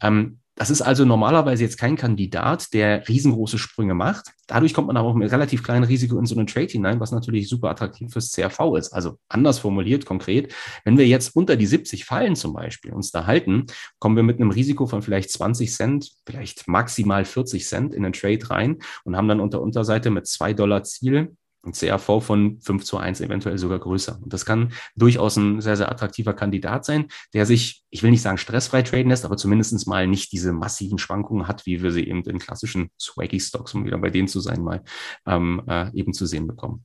Ähm, 0.00 0.38
das 0.56 0.70
ist 0.70 0.82
also 0.82 1.04
normalerweise 1.04 1.64
jetzt 1.64 1.78
kein 1.78 1.96
Kandidat, 1.96 2.72
der 2.72 3.08
riesengroße 3.08 3.58
Sprünge 3.58 3.94
macht. 3.94 4.32
Dadurch 4.46 4.72
kommt 4.72 4.86
man 4.86 4.96
aber 4.96 5.08
auch 5.08 5.14
mit 5.14 5.32
relativ 5.32 5.62
kleinem 5.62 5.84
Risiko 5.84 6.18
in 6.18 6.26
so 6.26 6.36
einen 6.36 6.46
Trade 6.46 6.66
hinein, 6.66 7.00
was 7.00 7.12
natürlich 7.12 7.48
super 7.48 7.70
attraktiv 7.70 8.12
fürs 8.12 8.30
CRV 8.30 8.76
ist. 8.76 8.92
Also 8.92 9.18
anders 9.28 9.58
formuliert, 9.58 10.06
konkret, 10.06 10.54
wenn 10.84 10.96
wir 10.96 11.06
jetzt 11.06 11.34
unter 11.34 11.56
die 11.56 11.66
70 11.66 12.04
fallen 12.04 12.36
zum 12.36 12.52
Beispiel, 12.52 12.92
uns 12.92 13.10
da 13.10 13.26
halten, 13.26 13.66
kommen 13.98 14.16
wir 14.16 14.22
mit 14.22 14.40
einem 14.40 14.50
Risiko 14.50 14.86
von 14.86 15.02
vielleicht 15.02 15.30
20 15.30 15.72
Cent, 15.72 16.12
vielleicht 16.26 16.68
maximal 16.68 17.24
40 17.24 17.66
Cent 17.66 17.94
in 17.94 18.02
den 18.02 18.12
Trade 18.12 18.50
rein 18.50 18.78
und 19.04 19.16
haben 19.16 19.28
dann 19.28 19.40
unter 19.40 19.60
Unterseite 19.60 20.10
mit 20.10 20.26
zwei 20.26 20.52
Dollar 20.52 20.84
Ziel 20.84 21.36
ein 21.66 21.72
CAV 21.72 22.20
von 22.22 22.60
5 22.60 22.84
zu 22.84 22.98
1, 22.98 23.20
eventuell 23.20 23.58
sogar 23.58 23.78
größer. 23.78 24.18
Und 24.22 24.32
das 24.32 24.44
kann 24.44 24.72
durchaus 24.96 25.36
ein 25.36 25.60
sehr, 25.60 25.76
sehr 25.76 25.90
attraktiver 25.90 26.34
Kandidat 26.34 26.84
sein, 26.84 27.06
der 27.32 27.46
sich, 27.46 27.84
ich 27.90 28.02
will 28.02 28.10
nicht 28.10 28.22
sagen 28.22 28.38
stressfrei 28.38 28.82
traden 28.82 29.10
lässt, 29.10 29.24
aber 29.24 29.36
zumindest 29.36 29.86
mal 29.86 30.06
nicht 30.06 30.32
diese 30.32 30.52
massiven 30.52 30.98
Schwankungen 30.98 31.48
hat, 31.48 31.66
wie 31.66 31.82
wir 31.82 31.92
sie 31.92 32.06
eben 32.06 32.22
in 32.22 32.38
klassischen 32.38 32.90
Swaggy 33.00 33.40
Stocks, 33.40 33.74
um 33.74 33.84
wieder 33.84 33.98
bei 33.98 34.10
denen 34.10 34.28
zu 34.28 34.40
sein, 34.40 34.62
mal 34.62 34.82
ähm, 35.26 35.62
äh, 35.66 35.90
eben 35.94 36.12
zu 36.12 36.26
sehen 36.26 36.46
bekommen. 36.46 36.84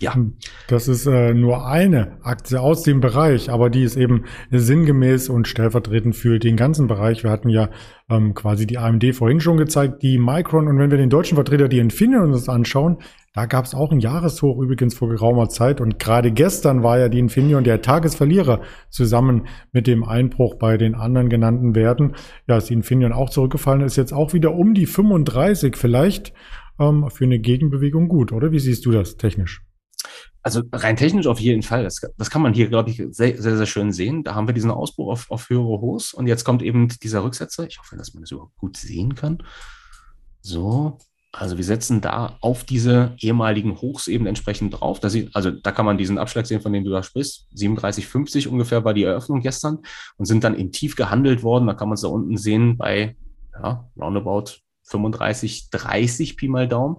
Ja. 0.00 0.14
Hm. 0.14 0.34
Das 0.66 0.88
ist 0.88 1.06
äh, 1.06 1.34
nur 1.34 1.66
eine 1.66 2.18
Aktie 2.22 2.60
aus 2.60 2.82
dem 2.82 3.00
Bereich, 3.00 3.50
aber 3.50 3.68
die 3.68 3.82
ist 3.82 3.96
eben 3.96 4.24
sinngemäß 4.50 5.28
und 5.28 5.46
stellvertretend 5.46 6.16
für 6.16 6.38
den 6.38 6.56
ganzen 6.56 6.86
Bereich. 6.86 7.22
Wir 7.22 7.30
hatten 7.30 7.50
ja 7.50 7.68
ähm, 8.08 8.32
quasi 8.34 8.66
die 8.66 8.78
AMD 8.78 9.14
vorhin 9.14 9.40
schon 9.40 9.58
gezeigt, 9.58 10.02
die 10.02 10.18
Micron 10.18 10.68
und 10.68 10.78
wenn 10.78 10.90
wir 10.90 10.98
den 10.98 11.10
deutschen 11.10 11.34
Vertreter, 11.34 11.68
die 11.68 11.78
Infineon 11.78 12.32
uns 12.32 12.48
anschauen, 12.48 12.98
da 13.32 13.46
gab 13.46 13.64
es 13.64 13.74
auch 13.74 13.92
ein 13.92 14.00
Jahreshoch 14.00 14.60
übrigens 14.60 14.94
vor 14.94 15.08
geraumer 15.08 15.48
Zeit 15.48 15.80
und 15.80 16.00
gerade 16.00 16.32
gestern 16.32 16.82
war 16.82 16.98
ja 16.98 17.08
die 17.08 17.20
Infineon 17.20 17.62
der 17.62 17.80
Tagesverlierer 17.80 18.60
zusammen 18.88 19.46
mit 19.70 19.86
dem 19.86 20.02
Einbruch 20.02 20.56
bei 20.56 20.76
den 20.76 20.96
anderen 20.96 21.28
genannten 21.28 21.76
Werten. 21.76 22.14
Ja, 22.48 22.56
ist 22.56 22.70
die 22.70 22.74
Infineon 22.74 23.12
auch 23.12 23.30
zurückgefallen, 23.30 23.82
ist 23.82 23.96
jetzt 23.96 24.12
auch 24.12 24.32
wieder 24.32 24.54
um 24.54 24.74
die 24.74 24.86
35 24.86 25.76
vielleicht 25.76 26.32
ähm, 26.80 27.08
für 27.08 27.24
eine 27.24 27.38
Gegenbewegung 27.38 28.08
gut, 28.08 28.32
oder? 28.32 28.50
Wie 28.50 28.58
siehst 28.58 28.84
du 28.84 28.90
das 28.90 29.16
technisch? 29.16 29.62
Also 30.42 30.62
rein 30.72 30.96
technisch 30.96 31.26
auf 31.28 31.38
jeden 31.38 31.62
Fall. 31.62 31.84
Das, 31.84 32.00
das 32.16 32.30
kann 32.30 32.42
man 32.42 32.54
hier, 32.54 32.68
glaube 32.68 32.90
ich, 32.90 32.96
sehr, 33.10 33.40
sehr, 33.40 33.56
sehr 33.56 33.66
schön 33.66 33.92
sehen. 33.92 34.24
Da 34.24 34.34
haben 34.34 34.48
wir 34.48 34.54
diesen 34.54 34.70
Ausbruch 34.70 35.12
auf, 35.12 35.30
auf 35.30 35.50
höhere 35.50 35.80
Hochs 35.80 36.14
und 36.14 36.26
jetzt 36.26 36.44
kommt 36.44 36.62
eben 36.62 36.88
dieser 37.02 37.22
Rücksetzer. 37.22 37.66
Ich 37.66 37.78
hoffe, 37.78 37.96
dass 37.96 38.14
man 38.14 38.22
das 38.22 38.32
überhaupt 38.32 38.56
gut 38.56 38.76
sehen 38.76 39.14
kann. 39.14 39.38
So, 40.40 40.98
also 41.32 41.56
wir 41.56 41.64
setzen 41.64 42.00
da 42.00 42.36
auf 42.40 42.64
diese 42.64 43.14
ehemaligen 43.18 43.80
Hochs 43.80 44.08
eben 44.08 44.26
entsprechend 44.26 44.80
drauf. 44.80 44.98
Da 44.98 45.08
sieht, 45.08 45.34
also 45.34 45.50
da 45.50 45.70
kann 45.70 45.86
man 45.86 45.96
diesen 45.96 46.18
Abschlag 46.18 46.46
sehen, 46.46 46.60
von 46.60 46.72
dem 46.72 46.84
du 46.84 46.90
da 46.90 47.02
sprichst. 47.02 47.46
37,50 47.54 48.48
ungefähr 48.48 48.84
war 48.84 48.94
die 48.94 49.04
Eröffnung 49.04 49.40
gestern 49.40 49.78
und 50.16 50.24
sind 50.24 50.42
dann 50.42 50.58
eben 50.58 50.72
tief 50.72 50.96
gehandelt 50.96 51.42
worden. 51.42 51.68
Da 51.68 51.74
kann 51.74 51.88
man 51.88 51.94
es 51.94 52.00
da 52.00 52.08
unten 52.08 52.36
sehen 52.36 52.76
bei 52.76 53.16
ja, 53.54 53.88
roundabout 53.96 54.60
35, 54.90 55.70
30 55.70 56.36
Pi 56.36 56.48
mal 56.48 56.68
Daumen. 56.68 56.96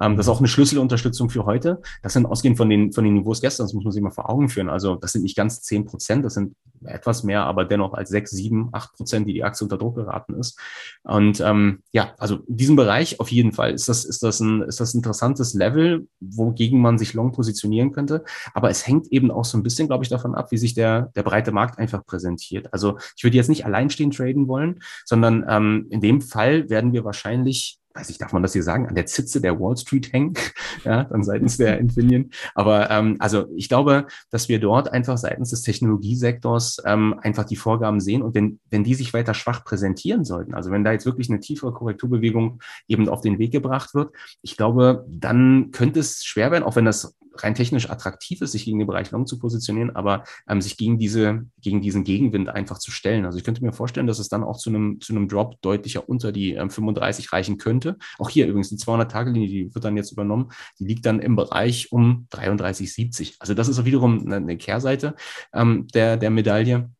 Ähm, 0.00 0.16
das 0.16 0.26
ist 0.26 0.30
auch 0.30 0.38
eine 0.38 0.48
Schlüsselunterstützung 0.48 1.30
für 1.30 1.44
heute. 1.44 1.80
Das 2.02 2.12
sind 2.12 2.26
ausgehend 2.26 2.56
von 2.56 2.68
den, 2.68 2.92
von 2.92 3.04
den 3.04 3.14
Niveaus 3.14 3.40
gestern, 3.40 3.64
das 3.64 3.74
muss 3.74 3.84
man 3.84 3.92
sich 3.92 4.02
mal 4.02 4.10
vor 4.10 4.30
Augen 4.30 4.48
führen. 4.48 4.68
Also 4.68 4.96
das 4.96 5.12
sind 5.12 5.22
nicht 5.22 5.36
ganz 5.36 5.62
10 5.62 5.86
Prozent, 5.86 6.24
das 6.24 6.34
sind 6.34 6.54
etwas 6.84 7.24
mehr, 7.24 7.44
aber 7.44 7.64
dennoch 7.64 7.94
als 7.94 8.10
6, 8.10 8.30
7, 8.30 8.68
8 8.72 8.92
Prozent, 8.94 9.28
die 9.28 9.34
die 9.34 9.44
Aktie 9.44 9.64
unter 9.64 9.76
Druck 9.76 9.96
geraten 9.96 10.34
ist. 10.34 10.58
Und 11.02 11.40
ähm, 11.40 11.82
ja, 11.92 12.14
also 12.18 12.36
in 12.46 12.56
diesem 12.56 12.76
Bereich 12.76 13.20
auf 13.20 13.30
jeden 13.30 13.52
Fall 13.52 13.72
ist 13.72 13.88
das, 13.88 14.04
ist 14.04 14.22
das 14.22 14.40
ein, 14.40 14.62
ist 14.62 14.80
das 14.80 14.94
ein 14.94 14.98
interessantes 14.98 15.54
Level, 15.54 16.06
wogegen 16.20 16.80
man 16.80 16.98
sich 16.98 17.14
long 17.14 17.32
positionieren 17.32 17.92
könnte. 17.92 18.24
Aber 18.54 18.70
es 18.70 18.86
hängt 18.86 19.08
eben 19.08 19.30
auch 19.30 19.44
so 19.44 19.58
ein 19.58 19.62
bisschen, 19.62 19.88
glaube 19.88 20.04
ich, 20.04 20.10
davon 20.10 20.34
ab, 20.34 20.50
wie 20.50 20.58
sich 20.58 20.74
der, 20.74 21.10
der 21.14 21.22
breite 21.22 21.52
Markt 21.52 21.78
einfach 21.78 22.04
präsentiert. 22.04 22.72
Also 22.72 22.98
ich 23.16 23.24
würde 23.24 23.36
jetzt 23.36 23.48
nicht 23.48 23.66
alleinstehend 23.66 24.16
traden 24.16 24.48
wollen, 24.48 24.80
sondern 25.04 25.44
ähm, 25.48 25.86
in 25.90 26.00
dem 26.00 26.20
Fall 26.20 26.68
werden 26.70 26.92
wir 26.92 27.04
wahrscheinlich 27.04 27.29
wahrscheinlich, 27.30 27.78
weiß 27.94 28.10
ich, 28.10 28.18
darf 28.18 28.32
man 28.32 28.42
das 28.42 28.52
hier 28.52 28.62
sagen, 28.62 28.86
an 28.86 28.94
der 28.94 29.06
Zitze 29.06 29.40
der 29.40 29.58
Wall 29.58 29.76
Street 29.76 30.12
hängen, 30.12 30.34
ja, 30.84 31.04
dann 31.04 31.22
seitens 31.22 31.56
der 31.56 31.78
Infineon. 31.78 32.30
Aber 32.54 32.90
ähm, 32.90 33.16
also 33.18 33.46
ich 33.56 33.68
glaube, 33.68 34.06
dass 34.30 34.48
wir 34.48 34.60
dort 34.60 34.92
einfach 34.92 35.16
seitens 35.16 35.50
des 35.50 35.62
Technologiesektors 35.62 36.82
ähm, 36.84 37.18
einfach 37.22 37.44
die 37.44 37.56
Vorgaben 37.56 38.00
sehen 38.00 38.22
und 38.22 38.34
wenn, 38.34 38.60
wenn 38.70 38.84
die 38.84 38.94
sich 38.94 39.12
weiter 39.12 39.34
schwach 39.34 39.64
präsentieren 39.64 40.24
sollten, 40.24 40.54
also 40.54 40.70
wenn 40.70 40.84
da 40.84 40.92
jetzt 40.92 41.06
wirklich 41.06 41.30
eine 41.30 41.40
tiefere 41.40 41.72
Korrekturbewegung 41.72 42.60
eben 42.88 43.08
auf 43.08 43.20
den 43.20 43.38
Weg 43.38 43.52
gebracht 43.52 43.94
wird, 43.94 44.14
ich 44.42 44.56
glaube, 44.56 45.04
dann 45.08 45.70
könnte 45.72 46.00
es 46.00 46.24
schwer 46.24 46.50
werden, 46.50 46.64
auch 46.64 46.76
wenn 46.76 46.84
das 46.84 47.16
rein 47.42 47.54
technisch 47.54 47.90
attraktiv 47.90 48.40
ist, 48.40 48.52
sich 48.52 48.64
gegen 48.64 48.78
den 48.78 48.86
Bereich 48.86 49.10
Long 49.10 49.26
zu 49.26 49.38
positionieren, 49.38 49.94
aber 49.94 50.24
ähm, 50.48 50.60
sich 50.60 50.76
gegen 50.76 50.98
diese, 50.98 51.46
gegen 51.60 51.80
diesen 51.80 52.04
Gegenwind 52.04 52.48
einfach 52.48 52.78
zu 52.78 52.90
stellen. 52.90 53.24
Also 53.24 53.38
ich 53.38 53.44
könnte 53.44 53.64
mir 53.64 53.72
vorstellen, 53.72 54.06
dass 54.06 54.18
es 54.18 54.28
dann 54.28 54.44
auch 54.44 54.58
zu 54.58 54.70
einem, 54.70 55.00
zu 55.00 55.12
einem 55.12 55.28
Drop 55.28 55.60
deutlicher 55.62 56.08
unter 56.08 56.32
die 56.32 56.54
ähm, 56.54 56.70
35 56.70 57.32
reichen 57.32 57.58
könnte. 57.58 57.96
Auch 58.18 58.30
hier 58.30 58.46
übrigens 58.46 58.70
die 58.70 58.76
200-Tage-Linie, 58.76 59.48
die 59.48 59.74
wird 59.74 59.84
dann 59.84 59.96
jetzt 59.96 60.12
übernommen, 60.12 60.50
die 60.78 60.84
liegt 60.84 61.06
dann 61.06 61.20
im 61.20 61.36
Bereich 61.36 61.92
um 61.92 62.26
33,70. 62.32 63.36
Also 63.38 63.54
das 63.54 63.68
ist 63.68 63.84
wiederum 63.84 64.26
eine, 64.26 64.36
eine 64.36 64.56
Kehrseite 64.56 65.14
ähm, 65.52 65.86
der, 65.94 66.16
der 66.16 66.30
Medaille 66.30 66.90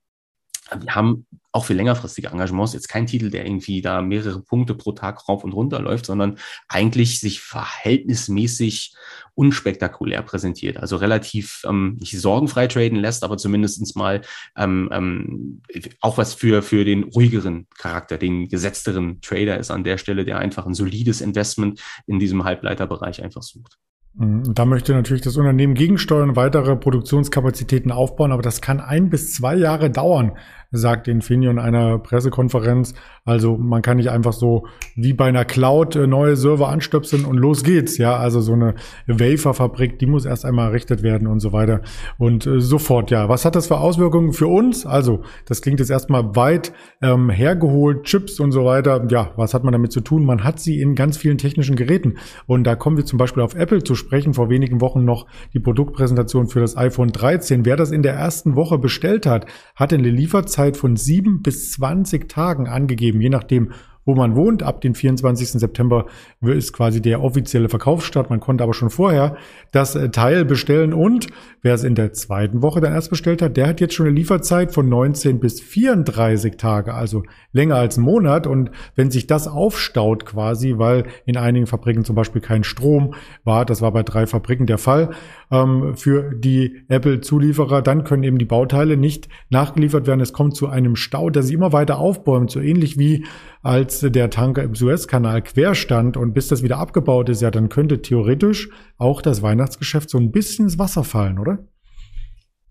wir 0.79 0.95
haben 0.95 1.27
auch 1.53 1.65
für 1.65 1.75
längerfristige 1.75 2.29
Engagements 2.29 2.75
jetzt 2.75 2.89
kein 2.89 3.07
Titel, 3.07 3.31
der 3.31 3.45
irgendwie 3.45 3.83
da 3.83 4.03
mehrere 4.03 4.41
Punkte 4.41 4.75
pro 4.75 4.93
Tag 4.93 5.29
rauf 5.29 5.43
und 5.43 5.53
runter 5.53 5.81
läuft, 5.81 6.07
sondern 6.07 6.37
eigentlich 6.69 7.21
sich 7.21 7.41
verhältnismäßig 7.41 8.95
unspektakulär 9.35 10.23
präsentiert. 10.23 10.77
Also 10.77 10.97
relativ 10.97 11.63
ähm, 11.67 11.97
nicht 11.99 12.19
sorgenfrei 12.19 12.67
traden 12.67 12.99
lässt, 12.99 13.25
aber 13.25 13.37
zumindestens 13.37 13.95
mal 13.95 14.21
ähm, 14.57 14.89
ähm, 14.93 15.63
auch 16.01 16.19
was 16.19 16.35
für, 16.35 16.63
für 16.63 16.85
den 16.85 17.05
ruhigeren 17.05 17.67
Charakter, 17.79 18.19
den 18.19 18.49
gesetzteren 18.49 19.21
Trader 19.21 19.59
ist 19.59 19.71
an 19.71 19.83
der 19.85 19.99
Stelle, 19.99 20.25
der 20.25 20.39
einfach 20.39 20.67
ein 20.67 20.75
solides 20.75 21.21
Investment 21.21 21.81
in 22.07 22.19
diesem 22.19 22.45
Halbleiterbereich 22.45 23.23
einfach 23.23 23.43
sucht. 23.43 23.79
Mhm. 24.15 24.55
Da 24.55 24.65
möchte 24.65 24.93
natürlich 24.93 25.23
das 25.23 25.37
Unternehmen 25.37 25.75
gegensteuern, 25.75 26.37
weitere 26.37 26.77
Produktionskapazitäten 26.77 27.93
aufbauen, 27.93 28.33
aber 28.33 28.43
das 28.43 28.61
kann 28.61 28.81
ein 28.81 29.09
bis 29.09 29.33
zwei 29.33 29.57
Jahre 29.57 29.91
dauern, 29.91 30.37
sagt 30.73 31.09
Infineon 31.09 31.57
in 31.57 31.59
einer 31.59 31.99
Pressekonferenz. 31.99 32.95
Also 33.25 33.57
man 33.57 33.83
kann 33.83 33.97
nicht 33.97 34.11
einfach 34.11 34.33
so 34.33 34.67
wie 34.95 35.13
bei 35.13 35.27
einer 35.27 35.45
Cloud 35.45 35.97
äh, 35.97 36.07
neue 36.07 36.37
Server 36.37 36.69
anstöpseln 36.69 37.25
und 37.25 37.39
los 37.39 37.65
geht's. 37.65 37.99
Ja, 37.99 38.17
also 38.17 38.41
so 38.41 38.53
eine 38.53 38.75
Waferfabrik, 39.07 39.99
die 39.99 40.07
muss 40.07 40.25
erst 40.25 40.45
einmal 40.45 40.69
errichtet 40.69 41.03
werden 41.03 41.27
und 41.27 41.41
so 41.41 41.53
weiter 41.53 41.81
und 42.19 42.47
äh, 42.47 42.61
sofort. 42.61 43.11
Ja, 43.11 43.29
was 43.29 43.45
hat 43.45 43.57
das 43.57 43.67
für 43.67 43.79
Auswirkungen 43.79 44.33
für 44.33 44.47
uns? 44.47 44.87
Also 44.87 45.23
das 45.47 45.61
klingt 45.61 45.81
jetzt 45.81 45.91
erstmal 45.91 46.37
weit 46.37 46.73
ähm, 47.03 47.31
hergeholt, 47.31 48.05
Chips 48.05 48.39
und 48.41 48.53
so 48.53 48.65
weiter. 48.65 49.07
Ja, 49.11 49.33
was 49.37 49.55
hat 49.55 49.65
man 49.65 49.73
damit 49.73 49.93
zu 49.93 50.01
tun? 50.01 50.25
Man 50.25 50.45
hat 50.45 50.61
sie 50.61 50.81
in 50.81 50.95
ganz 50.95 51.17
vielen 51.17 51.39
technischen 51.39 51.77
Geräten 51.77 52.15
und 52.47 52.65
da 52.65 52.77
kommen 52.77 52.97
wir 52.97 53.05
zum 53.05 53.19
Beispiel 53.19 53.43
auf 53.43 53.55
Apple 53.55 53.83
zu 53.83 53.95
sprechen. 53.95 54.35
Vor 54.35 54.49
wenigen 54.49 54.81
Wochen 54.81 55.05
noch 55.05 55.27
die 55.53 55.61
Produktpräsentation 55.61 56.49
für 56.49 56.61
das 56.61 56.77
iPhone 56.77 57.09
13. 57.09 57.65
Wer 57.65 57.77
das 57.77 57.91
in 57.91 58.03
der 58.03 58.15
ersten 58.15 58.55
Woche 58.55 58.79
bestellt 58.79 59.27
hat, 59.27 59.47
hat 59.75 59.93
eine 59.93 60.09
Lieferzeit 60.09 60.60
Laufzeit 60.61 60.77
von 60.77 60.97
sieben 60.97 61.43
bis 61.43 61.73
zwanzig 61.73 62.29
Tagen 62.29 62.69
angegeben, 62.69 63.21
je 63.21 63.31
nachdem, 63.31 63.73
wo 64.05 64.15
man 64.15 64.35
wohnt. 64.35 64.63
Ab 64.63 64.81
dem 64.81 64.95
24. 64.95 65.53
September 65.53 66.07
ist 66.41 66.73
quasi 66.73 67.01
der 67.01 67.23
offizielle 67.23 67.69
Verkaufsstart. 67.69 68.31
Man 68.31 68.41
konnte 68.41 68.65
aber 68.65 68.75
schon 68.75 68.91
vorher 68.91 69.37
das 69.73 69.95
äh, 69.95 70.11
Teil 70.11 70.45
bestellen 70.45 70.93
und 70.93 71.29
wer 71.63 71.75
es 71.75 71.85
in 71.85 71.95
der 71.95 72.13
zweiten 72.13 72.63
Woche 72.63 72.81
dann 72.81 72.93
erst 72.93 73.11
bestellt 73.11 73.43
hat, 73.43 73.57
der 73.57 73.69
hat 73.69 73.81
jetzt 73.81 73.95
schon 73.95 74.07
eine 74.07 74.17
Lieferzeit 74.17 74.73
von 74.73 74.89
19 74.89 75.39
bis 75.41 75.61
34 75.61 76.57
Tage, 76.57 76.95
also 76.95 77.23
länger 77.53 77.77
als 77.77 77.97
einen 77.97 78.07
Monat. 78.07 78.47
Und 78.47 78.71
wenn 78.97 79.11
sich 79.11 79.27
das 79.27 79.49
aufstaut 79.49 80.27
quasi, 80.27 80.75
weil 80.79 81.05
in 81.27 81.37
einigen 81.37 81.67
Fabriken 81.67 82.05
zum 82.05 82.17
Beispiel 82.17 82.41
kein 82.43 82.65
Strom 82.65 83.15
war, 83.45 83.65
das 83.65 83.83
war 83.83 83.93
bei 83.93 84.03
drei 84.03 84.27
Fabriken 84.27 84.67
der 84.67 84.79
Fall, 84.79 85.11
ähm, 85.51 85.97
für 85.97 86.35
die 86.35 86.83
Apple-Zulieferer, 86.89 87.83
dann 87.83 88.05
können 88.05 88.23
eben 88.23 88.39
die 88.39 88.45
Bauteile 88.45 88.97
nicht 88.97 89.29
nachgeliefert 89.49 90.07
werden. 90.07 90.21
Es 90.21 90.33
kommt 90.33 90.57
zu 90.57 90.69
einem 90.69 90.97
Stau, 90.97 91.31
der 91.31 91.43
sich 91.43 91.55
immer 91.55 91.73
weiter 91.73 91.99
aufbäumt, 91.99 92.51
so 92.51 92.61
ähnlich 92.61 92.99
wie 92.99 93.27
als 93.63 94.01
der 94.01 94.31
Tanker 94.31 94.63
im 94.63 94.75
Suezkanal 94.75 95.43
quer 95.43 95.75
stand 95.75 96.17
und 96.17 96.33
bis 96.33 96.49
das 96.49 96.63
wieder 96.63 96.79
abgebaut 96.79 97.29
ist, 97.29 97.43
ja, 97.43 97.51
dann 97.51 97.69
könnte 97.69 98.01
theoretisch 98.01 98.71
auch 98.97 99.23
das 99.23 99.43
Weihnachtsgeschäft 99.43 100.09
so 100.09 100.19
ein 100.19 100.31
bisschen 100.31 100.67
ins 100.67 100.79
Wasser 100.79 101.05
fallen, 101.05 101.39
oder? 101.39 101.59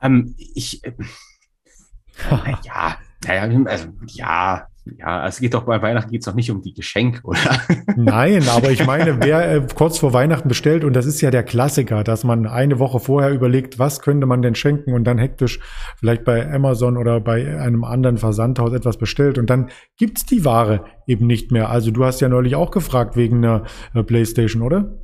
Ähm, 0.01 0.35
ich, 0.37 0.83
äh, 0.83 0.93
ja, 2.63 2.97
naja, 3.25 3.63
also, 3.65 3.87
ja, 4.07 4.68
ja, 4.97 5.27
es 5.27 5.39
geht 5.39 5.53
doch 5.53 5.63
bei 5.63 5.81
Weihnachten 5.81 6.11
geht 6.11 6.21
es 6.21 6.25
doch 6.25 6.33
nicht 6.33 6.51
um 6.51 6.61
die 6.61 6.73
Geschenke, 6.73 7.21
oder? 7.23 7.39
Nein, 7.95 8.43
aber 8.49 8.71
ich 8.71 8.85
meine, 8.85 9.21
wer 9.21 9.55
äh, 9.55 9.67
kurz 9.75 9.99
vor 9.99 10.13
Weihnachten 10.13 10.47
bestellt, 10.47 10.83
und 10.83 10.93
das 10.93 11.05
ist 11.05 11.21
ja 11.21 11.31
der 11.31 11.43
Klassiker, 11.43 12.03
dass 12.03 12.23
man 12.23 12.47
eine 12.47 12.79
Woche 12.79 12.99
vorher 12.99 13.31
überlegt, 13.31 13.79
was 13.79 14.01
könnte 14.01 14.25
man 14.25 14.41
denn 14.41 14.55
schenken 14.55 14.93
und 14.93 15.03
dann 15.03 15.17
hektisch 15.17 15.59
vielleicht 15.97 16.23
bei 16.23 16.51
Amazon 16.51 16.97
oder 16.97 17.19
bei 17.19 17.59
einem 17.59 17.83
anderen 17.83 18.17
Versandhaus 18.17 18.73
etwas 18.73 18.97
bestellt 18.97 19.37
und 19.37 19.49
dann 19.49 19.69
gibt's 19.97 20.25
die 20.25 20.45
Ware 20.45 20.85
eben 21.07 21.27
nicht 21.27 21.51
mehr. 21.51 21.69
Also 21.69 21.91
du 21.91 22.05
hast 22.05 22.21
ja 22.21 22.29
neulich 22.29 22.55
auch 22.55 22.71
gefragt 22.71 23.15
wegen 23.15 23.37
einer 23.37 23.63
äh, 23.93 24.03
Playstation, 24.03 24.61
oder? 24.61 24.97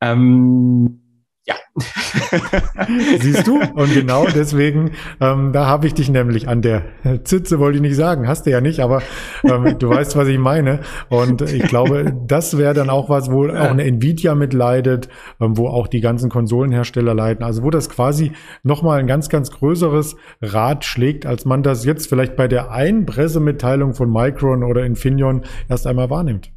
Ähm 0.00 1.01
ja. 1.44 1.54
Siehst 3.18 3.46
du? 3.46 3.60
Und 3.60 3.92
genau 3.92 4.26
deswegen, 4.26 4.92
ähm, 5.20 5.52
da 5.52 5.66
habe 5.66 5.86
ich 5.86 5.94
dich 5.94 6.08
nämlich 6.08 6.48
an 6.48 6.62
der 6.62 6.84
Zitze, 7.24 7.58
wollte 7.58 7.76
ich 7.76 7.82
nicht 7.82 7.96
sagen, 7.96 8.28
hast 8.28 8.46
du 8.46 8.50
ja 8.50 8.60
nicht, 8.60 8.80
aber 8.80 9.02
ähm, 9.44 9.76
du 9.78 9.88
weißt, 9.88 10.16
was 10.16 10.28
ich 10.28 10.38
meine. 10.38 10.80
Und 11.08 11.42
ich 11.42 11.64
glaube, 11.64 12.14
das 12.26 12.58
wäre 12.58 12.74
dann 12.74 12.90
auch 12.90 13.08
was, 13.08 13.30
wo 13.30 13.48
auch 13.48 13.70
eine 13.70 13.84
Nvidia 13.84 14.34
mitleidet, 14.34 15.08
ähm, 15.40 15.56
wo 15.56 15.66
auch 15.68 15.88
die 15.88 16.00
ganzen 16.00 16.30
Konsolenhersteller 16.30 17.14
leiden. 17.14 17.42
Also 17.42 17.64
wo 17.64 17.70
das 17.70 17.88
quasi 17.88 18.32
nochmal 18.62 19.00
ein 19.00 19.06
ganz, 19.08 19.28
ganz 19.28 19.50
größeres 19.50 20.16
Rad 20.40 20.84
schlägt, 20.84 21.26
als 21.26 21.44
man 21.44 21.62
das 21.62 21.84
jetzt 21.84 22.08
vielleicht 22.08 22.36
bei 22.36 22.46
der 22.46 22.70
einen 22.70 23.04
Pressemitteilung 23.04 23.94
von 23.94 24.12
Micron 24.12 24.62
oder 24.62 24.84
Infineon 24.84 25.42
erst 25.68 25.86
einmal 25.86 26.08
wahrnimmt. 26.08 26.52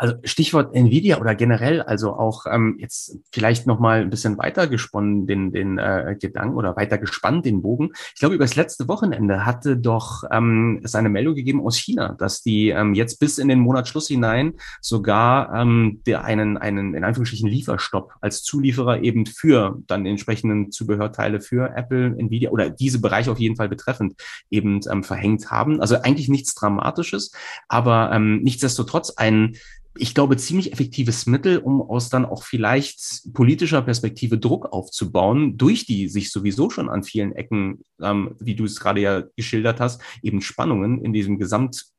Also 0.00 0.14
Stichwort 0.24 0.74
Nvidia 0.74 1.20
oder 1.20 1.34
generell, 1.34 1.82
also 1.82 2.14
auch 2.14 2.46
ähm, 2.50 2.78
jetzt 2.80 3.18
vielleicht 3.32 3.66
noch 3.66 3.78
mal 3.80 4.00
ein 4.00 4.08
bisschen 4.08 4.38
weiter 4.38 4.66
gesponnen 4.66 5.26
den 5.26 5.52
den 5.52 5.76
äh, 5.76 6.16
Gedanken 6.18 6.56
oder 6.56 6.74
weiter 6.74 6.96
gespannt 6.96 7.44
den 7.44 7.60
Bogen. 7.60 7.90
Ich 8.14 8.20
glaube, 8.20 8.34
über 8.34 8.44
das 8.44 8.56
letzte 8.56 8.88
Wochenende 8.88 9.44
hatte 9.44 9.76
doch 9.76 10.24
ähm, 10.30 10.80
es 10.82 10.94
eine 10.94 11.10
Meldung 11.10 11.34
gegeben 11.34 11.60
aus 11.60 11.76
China, 11.76 12.14
dass 12.18 12.40
die 12.40 12.70
ähm, 12.70 12.94
jetzt 12.94 13.20
bis 13.20 13.36
in 13.36 13.48
den 13.48 13.60
Monat 13.60 13.88
Schluss 13.88 14.08
hinein 14.08 14.54
sogar 14.80 15.54
ähm, 15.54 16.00
der 16.06 16.24
einen 16.24 16.56
einen 16.56 16.94
in 16.94 17.04
Anführungsstrichen 17.04 17.50
Lieferstopp 17.50 18.14
als 18.22 18.42
Zulieferer 18.42 19.02
eben 19.02 19.26
für 19.26 19.82
dann 19.86 20.06
entsprechenden 20.06 20.72
Zubehörteile 20.72 21.42
für 21.42 21.76
Apple, 21.76 22.16
Nvidia 22.16 22.48
oder 22.48 22.70
diese 22.70 23.02
Bereiche 23.02 23.30
auf 23.30 23.38
jeden 23.38 23.56
Fall 23.56 23.68
betreffend 23.68 24.14
eben 24.48 24.80
ähm, 24.90 25.04
verhängt 25.04 25.50
haben. 25.50 25.82
Also 25.82 25.96
eigentlich 25.96 26.30
nichts 26.30 26.54
Dramatisches, 26.54 27.32
aber 27.68 28.12
ähm, 28.14 28.40
nichtsdestotrotz 28.40 29.10
ein 29.10 29.56
ich 30.00 30.14
glaube, 30.14 30.36
ziemlich 30.36 30.72
effektives 30.72 31.26
Mittel, 31.26 31.58
um 31.58 31.82
aus 31.82 32.08
dann 32.08 32.24
auch 32.24 32.42
vielleicht 32.42 33.32
politischer 33.34 33.82
Perspektive 33.82 34.38
Druck 34.38 34.72
aufzubauen, 34.72 35.58
durch 35.58 35.84
die 35.84 36.08
sich 36.08 36.32
sowieso 36.32 36.70
schon 36.70 36.88
an 36.88 37.04
vielen 37.04 37.32
Ecken, 37.32 37.84
ähm, 38.00 38.34
wie 38.40 38.54
du 38.54 38.64
es 38.64 38.80
gerade 38.80 39.00
ja 39.00 39.22
geschildert 39.36 39.78
hast, 39.78 40.00
eben 40.22 40.40
Spannungen 40.40 41.04
in 41.04 41.12
diesem 41.12 41.38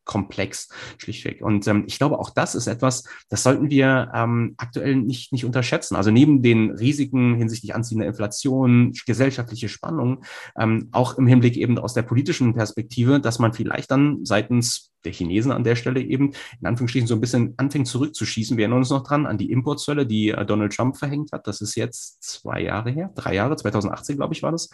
Gesamtkomplex 0.05 0.69
schlichtweg. 0.97 1.41
Und 1.41 1.67
ähm, 1.67 1.83
ich 1.87 1.97
glaube, 1.97 2.19
auch 2.19 2.29
das 2.29 2.55
ist 2.55 2.67
etwas, 2.67 3.03
das 3.29 3.43
sollten 3.43 3.69
wir 3.69 4.11
ähm, 4.13 4.53
aktuell 4.57 4.95
nicht, 4.95 5.31
nicht 5.31 5.45
unterschätzen. 5.45 5.95
Also 5.95 6.11
neben 6.11 6.41
den 6.41 6.71
Risiken 6.71 7.35
hinsichtlich 7.35 7.75
anziehender 7.75 8.07
Inflation, 8.07 8.93
gesellschaftliche 9.05 9.69
Spannungen, 9.69 10.19
ähm, 10.57 10.89
auch 10.91 11.17
im 11.17 11.27
Hinblick 11.27 11.57
eben 11.57 11.77
aus 11.77 11.93
der 11.93 12.03
politischen 12.03 12.53
Perspektive, 12.53 13.19
dass 13.19 13.39
man 13.39 13.53
vielleicht 13.53 13.91
dann 13.91 14.25
seitens 14.25 14.89
der 15.03 15.13
Chinesen 15.13 15.51
an 15.51 15.63
der 15.63 15.75
Stelle 15.75 15.99
eben 15.99 16.31
in 16.59 16.67
Anführungsstrichen 16.67 17.07
so 17.07 17.15
ein 17.15 17.21
bisschen 17.21 17.55
anfängt 17.57 17.87
zurückzuschießen. 17.87 18.55
Wir 18.55 18.65
erinnern 18.65 18.79
uns 18.79 18.91
noch 18.91 19.01
dran 19.01 19.25
an 19.25 19.39
die 19.39 19.51
Importzölle, 19.51 20.05
die 20.05 20.29
äh, 20.29 20.45
Donald 20.45 20.75
Trump 20.75 20.95
verhängt 20.97 21.31
hat. 21.31 21.47
Das 21.47 21.59
ist 21.61 21.75
jetzt 21.75 22.21
zwei 22.21 22.61
Jahre 22.61 22.91
her, 22.91 23.11
drei 23.15 23.33
Jahre, 23.33 23.55
2018 23.55 24.17
glaube 24.17 24.35
ich 24.35 24.43
war 24.43 24.51
das, 24.51 24.69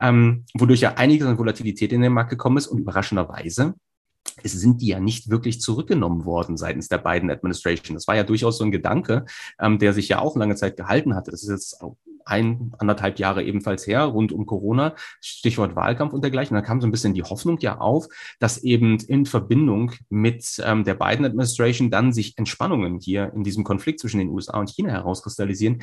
ähm, 0.00 0.44
wodurch 0.54 0.80
ja 0.80 0.94
einiges 0.94 1.26
an 1.28 1.38
Volatilität 1.38 1.92
in 1.92 2.00
den 2.00 2.12
Markt 2.12 2.30
gekommen 2.30 2.56
ist 2.56 2.66
und 2.66 2.80
überraschenderweise 2.80 3.74
es 4.42 4.52
sind 4.52 4.80
die 4.80 4.88
ja 4.88 5.00
nicht 5.00 5.30
wirklich 5.30 5.60
zurückgenommen 5.60 6.24
worden 6.24 6.56
seitens 6.56 6.88
der 6.88 6.98
beiden 6.98 7.30
Administration. 7.30 7.94
Das 7.94 8.06
war 8.06 8.16
ja 8.16 8.24
durchaus 8.24 8.58
so 8.58 8.64
ein 8.64 8.70
Gedanke, 8.70 9.24
ähm, 9.58 9.78
der 9.78 9.92
sich 9.92 10.08
ja 10.08 10.20
auch 10.20 10.36
lange 10.36 10.56
Zeit 10.56 10.76
gehalten 10.76 11.14
hatte. 11.14 11.30
Das 11.30 11.42
ist 11.42 11.50
jetzt 11.50 11.84
ein, 12.24 12.72
anderthalb 12.78 13.18
Jahre 13.18 13.42
ebenfalls 13.42 13.86
her, 13.86 14.04
rund 14.04 14.32
um 14.32 14.46
Corona, 14.46 14.94
Stichwort 15.20 15.74
Wahlkampf 15.74 16.12
und 16.12 16.22
dergleichen. 16.22 16.54
Da 16.54 16.62
kam 16.62 16.80
so 16.80 16.86
ein 16.86 16.90
bisschen 16.90 17.14
die 17.14 17.22
Hoffnung 17.22 17.58
ja 17.60 17.78
auf, 17.78 18.06
dass 18.38 18.58
eben 18.62 18.98
in 18.98 19.26
Verbindung 19.26 19.92
mit 20.08 20.62
ähm, 20.64 20.84
der 20.84 20.94
Biden 20.94 21.24
Administration 21.24 21.90
dann 21.90 22.12
sich 22.12 22.38
Entspannungen 22.38 23.00
hier 23.00 23.32
in 23.34 23.42
diesem 23.42 23.64
Konflikt 23.64 24.00
zwischen 24.00 24.18
den 24.18 24.28
USA 24.28 24.58
und 24.60 24.70
China 24.70 24.90
herauskristallisieren, 24.90 25.82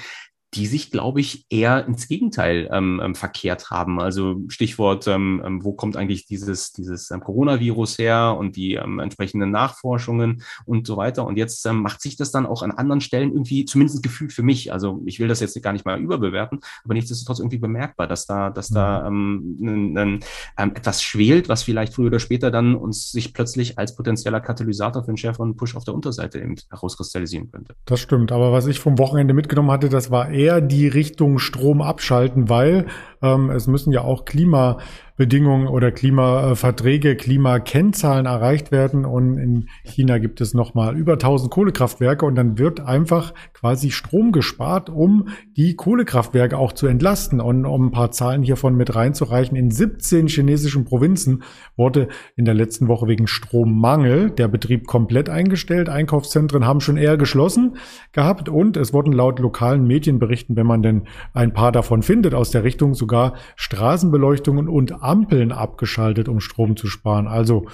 die 0.54 0.66
sich, 0.66 0.92
glaube 0.92 1.20
ich, 1.20 1.46
eher 1.50 1.86
ins 1.86 2.08
Gegenteil 2.08 2.70
ähm, 2.72 3.02
ähm, 3.04 3.16
verkehrt 3.16 3.70
haben. 3.70 4.00
Also 4.00 4.42
Stichwort, 4.48 5.06
ähm, 5.08 5.42
ähm, 5.46 5.64
wo 5.64 5.74
kommt 5.74 5.98
eigentlich 5.98 6.26
dieses, 6.26 6.72
dieses 6.72 7.12
ähm, 7.12 7.20
Coronavirus 7.20 7.98
her 7.98 8.36
und 8.40 8.56
die 8.56 8.76
ähm, 8.76 9.00
entsprechenden 9.00 9.52
Nachforschungen 9.52 10.44
und 10.66 10.88
so 10.88 10.96
weiter. 10.96 11.26
Und 11.26 11.38
jetzt 11.38 11.66
ähm, 11.66 11.82
macht 11.82 12.02
sich 12.02 12.16
das 12.16 12.32
dann 12.32 12.46
auch 12.46 12.64
an 12.64 12.72
anderen 12.72 13.02
Stellen 13.02 13.34
irgendwie, 13.34 13.66
zumindest 13.66 14.02
gefühlt 14.02 14.32
für 14.32 14.44
mich, 14.44 14.72
also 14.72 15.02
ich 15.06 15.20
will 15.20 15.28
das 15.28 15.42
jetzt 15.42 15.62
gar 15.62 15.74
nicht 15.74 15.86
mal 15.86 16.00
überbewerten, 16.00 16.60
aber 16.84 16.94
nichtsdestotrotz 16.94 17.40
irgendwie 17.40 17.58
bemerkbar, 17.58 18.08
dass 18.08 18.26
da, 18.26 18.50
dass 18.50 18.70
da 18.70 19.10
mhm. 19.10 19.58
ähm, 19.60 19.98
ähm, 19.98 20.20
ähm, 20.58 20.72
etwas 20.76 21.04
schwelt, 21.04 21.50
was 21.50 21.64
vielleicht 21.64 21.94
früher 21.94 22.08
oder 22.08 22.20
später 22.20 22.52
dann 22.52 22.76
uns 22.76 23.12
sich 23.12 23.34
plötzlich 23.34 23.78
als 23.78 23.96
potenzieller 23.96 24.40
Katalysator 24.40 25.04
für 25.04 25.10
einen 25.10 25.18
schärferen 25.18 25.58
Push 25.58 25.76
auf 25.76 25.84
der 25.84 25.94
Unterseite 25.94 26.40
eben 26.40 26.56
herauskristallisieren 26.70 27.52
könnte. 27.52 27.76
Das 27.86 28.00
stimmt, 28.00 28.32
aber 28.32 28.54
was 28.54 28.66
ich 28.68 28.80
vom 28.80 28.98
Wochenende 28.98 29.34
mitgenommen 29.34 29.72
hatte, 29.72 29.90
das 29.90 30.10
war 30.10 30.30
eher 30.38 30.62
die 30.62 30.88
Richtung 30.88 31.40
Strom 31.40 31.82
abschalten, 31.82 32.48
weil 32.50 32.86
ähm, 33.22 33.50
es 33.50 33.68
müssen 33.68 33.92
ja 33.92 34.02
auch 34.02 34.26
Klimabedingungen 34.26 35.68
oder 35.68 35.92
Klimaverträge, 35.92 37.16
Klimakennzahlen 37.16 38.26
erreicht 38.26 38.72
werden. 38.72 39.06
Und 39.06 39.38
in 39.38 39.70
China 39.84 40.20
gibt 40.20 40.42
es 40.42 40.54
nochmal 40.54 40.96
über 40.96 41.14
1000 41.14 41.52
Kohlekraftwerke 41.52 42.26
und 42.26 42.36
dann 42.36 42.58
wird 42.58 42.80
einfach 42.80 43.34
quasi 43.54 43.92
Strom 43.92 44.32
gespart, 44.32 44.90
um 44.90 45.30
die 45.56 45.76
Kohlekraftwerke 45.76 46.58
auch 46.58 46.74
zu 46.74 46.88
entlasten. 46.88 47.42
Und 47.42 47.66
um 47.66 47.88
ein 47.88 47.92
paar 47.92 48.12
Zahlen 48.12 48.44
hiervon 48.44 48.76
mit 48.76 48.96
reinzureichen, 48.96 49.58
in 49.58 49.72
17 49.72 50.28
chinesischen 50.28 50.86
Provinzen 50.86 51.44
wurde 51.76 52.10
in 52.36 52.46
der 52.46 52.54
letzten 52.54 52.88
Woche 52.88 53.08
wegen 53.08 53.28
Strommangel 53.28 54.30
der 54.30 54.48
Betrieb 54.48 54.86
komplett 54.86 55.30
eingestellt. 55.30 55.90
Einkaufszentren 55.90 56.66
haben 56.66 56.82
schon 56.82 56.98
eher 56.98 57.18
geschlossen 57.18 57.78
gehabt 58.12 58.50
und 58.50 58.78
es 58.78 58.94
wurden 58.94 59.12
laut 59.12 59.40
lokalen 59.40 59.88
Medienberichten, 59.88 60.56
wenn 60.56 60.68
man 60.68 60.84
denn 60.84 61.04
ein 61.34 61.54
paar 61.54 61.72
davon 61.72 62.04
findet 62.04 62.34
aus 62.34 62.52
der 62.52 62.64
Richtung, 62.64 62.94
so 62.94 63.07
sogar 63.08 63.36
Straßenbeleuchtungen 63.56 64.68
und 64.68 65.02
Ampeln 65.02 65.54
abgeschaltet, 65.54 66.28
um 66.28 66.42
Strom 66.42 66.76
zu 66.76 66.88
sparen. 66.88 67.28
Also 67.28 67.68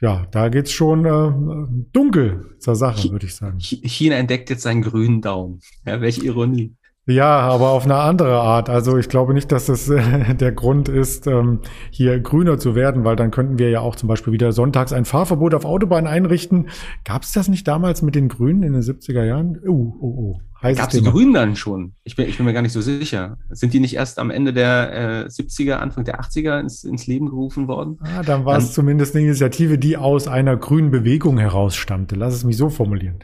ja, 0.00 0.26
da 0.32 0.48
geht's 0.48 0.72
schon 0.72 1.06
äh, 1.06 1.86
dunkel 1.92 2.56
zur 2.58 2.74
Sache, 2.74 3.10
würde 3.10 3.26
ich 3.26 3.36
sagen. 3.36 3.58
China 3.60 4.16
entdeckt 4.16 4.50
jetzt 4.50 4.62
seinen 4.62 4.82
grünen 4.82 5.22
Daumen. 5.22 5.60
Ja, 5.86 6.00
welche 6.00 6.24
Ironie. 6.24 6.74
Ja, 7.06 7.40
aber 7.40 7.70
auf 7.70 7.84
eine 7.84 7.96
andere 7.96 8.40
Art. 8.40 8.70
Also 8.70 8.96
ich 8.96 9.10
glaube 9.10 9.34
nicht, 9.34 9.52
dass 9.52 9.66
das 9.66 9.90
äh, 9.90 10.34
der 10.34 10.52
Grund 10.52 10.88
ist, 10.88 11.26
ähm, 11.26 11.60
hier 11.90 12.18
grüner 12.20 12.58
zu 12.58 12.74
werden, 12.74 13.04
weil 13.04 13.16
dann 13.16 13.30
könnten 13.30 13.58
wir 13.58 13.68
ja 13.68 13.80
auch 13.80 13.96
zum 13.96 14.08
Beispiel 14.08 14.32
wieder 14.32 14.52
sonntags 14.52 14.92
ein 14.92 15.04
Fahrverbot 15.04 15.52
auf 15.52 15.66
Autobahnen 15.66 16.06
einrichten. 16.06 16.68
Gab 17.04 17.22
es 17.22 17.32
das 17.32 17.48
nicht 17.48 17.68
damals 17.68 18.00
mit 18.00 18.14
den 18.14 18.28
Grünen 18.28 18.62
in 18.62 18.72
den 18.72 18.82
70er 18.82 19.22
Jahren? 19.22 19.60
Uh, 19.66 19.94
uh, 20.00 20.30
uh. 20.32 20.38
Gab 20.62 20.90
es 20.90 20.98
die 20.98 21.02
Grünen 21.02 21.34
dann 21.34 21.56
schon? 21.56 21.92
Ich 22.04 22.16
bin, 22.16 22.26
ich 22.26 22.38
bin 22.38 22.46
mir 22.46 22.54
gar 22.54 22.62
nicht 22.62 22.72
so 22.72 22.80
sicher. 22.80 23.36
Sind 23.50 23.74
die 23.74 23.80
nicht 23.80 23.96
erst 23.96 24.18
am 24.18 24.30
Ende 24.30 24.54
der 24.54 25.26
äh, 25.26 25.26
70er, 25.26 25.74
Anfang 25.74 26.04
der 26.04 26.22
80er 26.22 26.58
ins, 26.58 26.84
ins 26.84 27.06
Leben 27.06 27.26
gerufen 27.26 27.68
worden? 27.68 27.98
Ah, 28.00 28.22
dann 28.22 28.46
war 28.46 28.56
es 28.56 28.72
zumindest 28.72 29.14
eine 29.14 29.26
Initiative, 29.26 29.76
die 29.76 29.98
aus 29.98 30.26
einer 30.26 30.56
grünen 30.56 30.90
Bewegung 30.90 31.36
herausstammte. 31.36 32.14
Lass 32.14 32.32
es 32.32 32.44
mich 32.44 32.56
so 32.56 32.70
formulieren. 32.70 33.18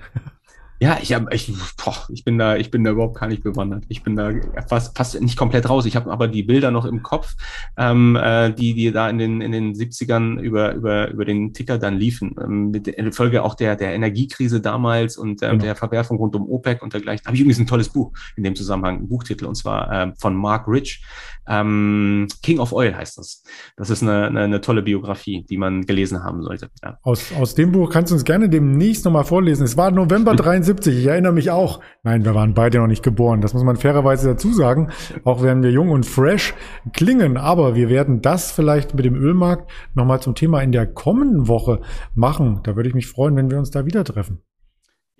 Ja, 0.83 0.99
ich 1.03 1.12
hab, 1.12 1.33
ich, 1.35 1.53
boah, 1.77 1.95
ich 2.09 2.25
bin 2.25 2.38
da, 2.38 2.57
ich 2.57 2.71
bin 2.71 2.83
da 2.85 2.93
überhaupt 2.93 3.21
gar 3.21 3.29
nicht 3.29 3.43
bewandert. 3.43 3.85
Ich 3.88 4.03
bin 4.03 4.16
da 4.16 4.33
fast, 4.66 4.97
fast 4.97 5.21
nicht 5.21 5.37
komplett 5.37 5.69
raus. 5.69 5.85
Ich 5.85 5.95
habe 5.95 6.11
aber 6.11 6.27
die 6.27 6.43
Bilder 6.43 6.71
noch 6.71 6.87
im 6.87 7.03
Kopf, 7.03 7.35
ähm, 7.77 8.16
äh, 8.16 8.51
die, 8.51 8.73
die 8.73 8.90
da 8.90 9.11
in 9.11 9.19
den 9.19 9.43
in 9.43 9.53
den 9.53 9.75
70ern 9.75 10.40
über 10.40 10.73
über 10.73 11.11
über 11.11 11.27
den 11.27 11.53
Ticker 11.53 11.77
dann 11.77 11.99
liefen. 11.99 12.35
Ähm, 12.43 12.71
mit 12.71 12.87
der 12.87 13.12
Folge 13.12 13.43
auch 13.43 13.55
der 13.55 13.77
der 13.77 13.93
Energiekrise 13.95 14.62
damals 14.62 15.19
und 15.19 15.43
ähm, 15.43 15.51
genau. 15.51 15.64
der 15.64 15.77
Verwerfung 15.77 16.16
rund 16.16 16.35
um 16.35 16.49
OPEC 16.51 16.83
und 16.83 16.95
dergleichen. 16.95 17.27
Habe 17.27 17.37
ich 17.37 17.43
übrigens 17.43 17.59
ein 17.59 17.66
tolles 17.66 17.90
Buch 17.90 18.12
in 18.37 18.45
dem 18.45 18.57
Zusammenhang, 18.57 19.01
ein 19.01 19.09
Buchtitel 19.09 19.45
und 19.45 19.57
zwar 19.57 19.93
äh, 19.93 20.12
von 20.19 20.35
Mark 20.35 20.66
Rich. 20.66 21.05
Ähm, 21.47 22.29
King 22.43 22.61
of 22.61 22.73
Oil 22.73 22.95
heißt 22.95 23.19
das. 23.19 23.43
Das 23.77 23.90
ist 23.90 24.03
eine, 24.03 24.27
eine, 24.27 24.40
eine 24.40 24.61
tolle 24.61 24.83
Biografie, 24.83 25.45
die 25.49 25.57
man 25.57 25.85
gelesen 25.85 26.23
haben 26.23 26.43
sollte. 26.43 26.71
Ja. 26.83 26.99
Aus, 27.03 27.33
aus 27.33 27.55
dem 27.55 27.73
Buch 27.73 27.90
kannst 27.90 28.12
du 28.12 28.14
uns 28.14 28.25
gerne 28.25 28.49
demnächst 28.49 29.05
nochmal 29.05 29.25
vorlesen. 29.25 29.64
Es 29.64 29.77
war 29.77 29.90
November 29.90 30.35
73, 30.37 30.70
ich 30.75 31.07
erinnere 31.07 31.33
mich 31.33 31.51
auch. 31.51 31.81
Nein, 32.03 32.25
wir 32.25 32.35
waren 32.35 32.55
beide 32.55 32.79
noch 32.79 32.87
nicht 32.87 33.03
geboren. 33.03 33.41
Das 33.41 33.55
muss 33.55 33.65
man 33.65 33.77
fairerweise 33.77 34.29
dazu 34.29 34.53
sagen. 34.53 34.91
Auch 35.25 35.43
werden 35.43 35.63
wir 35.63 35.71
jung 35.71 35.91
und 35.91 36.07
fresh 36.07 36.55
klingen. 36.93 37.37
Aber 37.37 37.75
wir 37.75 37.89
werden 37.89 38.23
das 38.23 38.53
vielleicht 38.53 38.95
mit 38.95 39.05
dem 39.05 39.15
Ölmarkt 39.15 39.71
nochmal 39.95 40.21
zum 40.21 40.35
Thema 40.35 40.61
in 40.63 40.73
der 40.73 40.87
kommenden 40.87 41.49
Woche 41.49 41.81
machen. 42.15 42.61
Da 42.63 42.77
würde 42.77 42.89
ich 42.89 42.95
mich 42.95 43.07
freuen, 43.07 43.37
wenn 43.37 43.51
wir 43.51 43.59
uns 43.59 43.71
da 43.71 43.87
wieder 43.87 44.05
treffen 44.05 44.43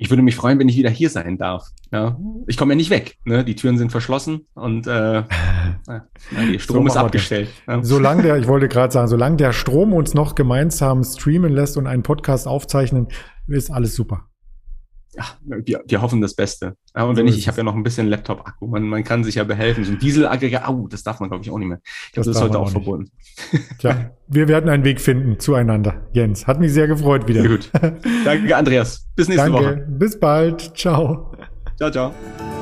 ich 0.03 0.09
würde 0.09 0.23
mich 0.23 0.35
freuen, 0.35 0.59
wenn 0.59 0.69
ich 0.69 0.79
wieder 0.79 0.89
hier 0.89 1.11
sein 1.11 1.37
darf. 1.37 1.69
Ja, 1.93 2.19
ich 2.47 2.57
komme 2.57 2.73
ja 2.73 2.77
nicht 2.77 2.89
weg. 2.89 3.19
Ne? 3.27 3.45
Die 3.45 3.55
Türen 3.55 3.77
sind 3.77 3.91
verschlossen 3.93 4.47
und 4.55 4.87
äh, 4.87 5.25
der 5.87 6.59
Strom 6.59 6.85
so 6.85 6.95
ist 6.95 6.97
abgestellt. 6.97 7.51
Ja. 7.69 7.83
Solange 7.83 8.23
der, 8.23 8.39
ich 8.39 8.49
wollte 8.49 8.69
gerade 8.71 8.95
sagen, 8.95 9.09
solange 9.09 9.37
der 9.37 9.53
Strom 9.53 9.93
uns 9.93 10.15
noch 10.15 10.35
gemeinsam 10.35 11.05
streamen 11.05 11.53
lässt 11.53 11.77
und 11.77 11.87
einen 11.87 12.03
Podcast 12.03 12.49
aufzeichnen, 12.49 13.09
ist 13.47 13.71
alles 13.71 13.95
super 13.95 14.30
ja, 15.15 15.25
wir, 15.43 15.83
wir 15.87 16.03
hoffen 16.03 16.21
das 16.21 16.35
Beste. 16.35 16.77
Ja, 16.97 17.05
und 17.05 17.17
wenn 17.17 17.25
nicht, 17.25 17.37
ich 17.37 17.49
habe 17.49 17.59
ja 17.59 17.65
noch 17.65 17.75
ein 17.75 17.83
bisschen 17.83 18.07
Laptop-Akku. 18.09 18.67
Man, 18.69 18.85
man 18.85 19.03
kann 19.03 19.25
sich 19.25 19.37
ja 19.37 19.45
behelfen. 19.45 19.85
So 19.85 19.93
ein 19.93 19.99
Dieselaggregat, 19.99 20.69
au, 20.69 20.87
das 20.89 21.03
darf 21.03 21.21
man, 21.21 21.29
glaube 21.29 21.45
ich, 21.45 21.51
auch 21.51 21.59
nicht 21.59 21.69
mehr. 21.69 21.81
Ich 22.07 22.13
glaube, 22.13 22.27
das, 22.27 22.35
das 22.35 22.37
ist 22.37 22.43
heute 22.43 22.59
auch, 22.59 22.67
auch 22.67 22.71
verbunden. 22.71 23.11
Tja, 23.79 24.13
wir 24.29 24.49
werden 24.49 24.71
einen 24.71 24.85
Weg 24.85 25.01
finden 25.01 25.39
zueinander, 25.41 26.09
Jens. 26.13 26.47
Hat 26.47 26.61
mich 26.61 26.73
sehr 26.73 26.87
gefreut 26.87 27.27
wieder. 27.27 27.43
Sehr 27.43 27.51
gut. 27.51 27.71
Danke, 28.25 28.57
Andreas. 28.57 29.09
Bis 29.17 29.29
nächste 29.29 29.51
Danke. 29.51 29.65
Woche. 29.65 29.87
Bis 29.89 30.19
bald. 30.19 30.77
Ciao. 30.77 31.33
Ciao, 31.77 31.91
ciao. 31.91 32.60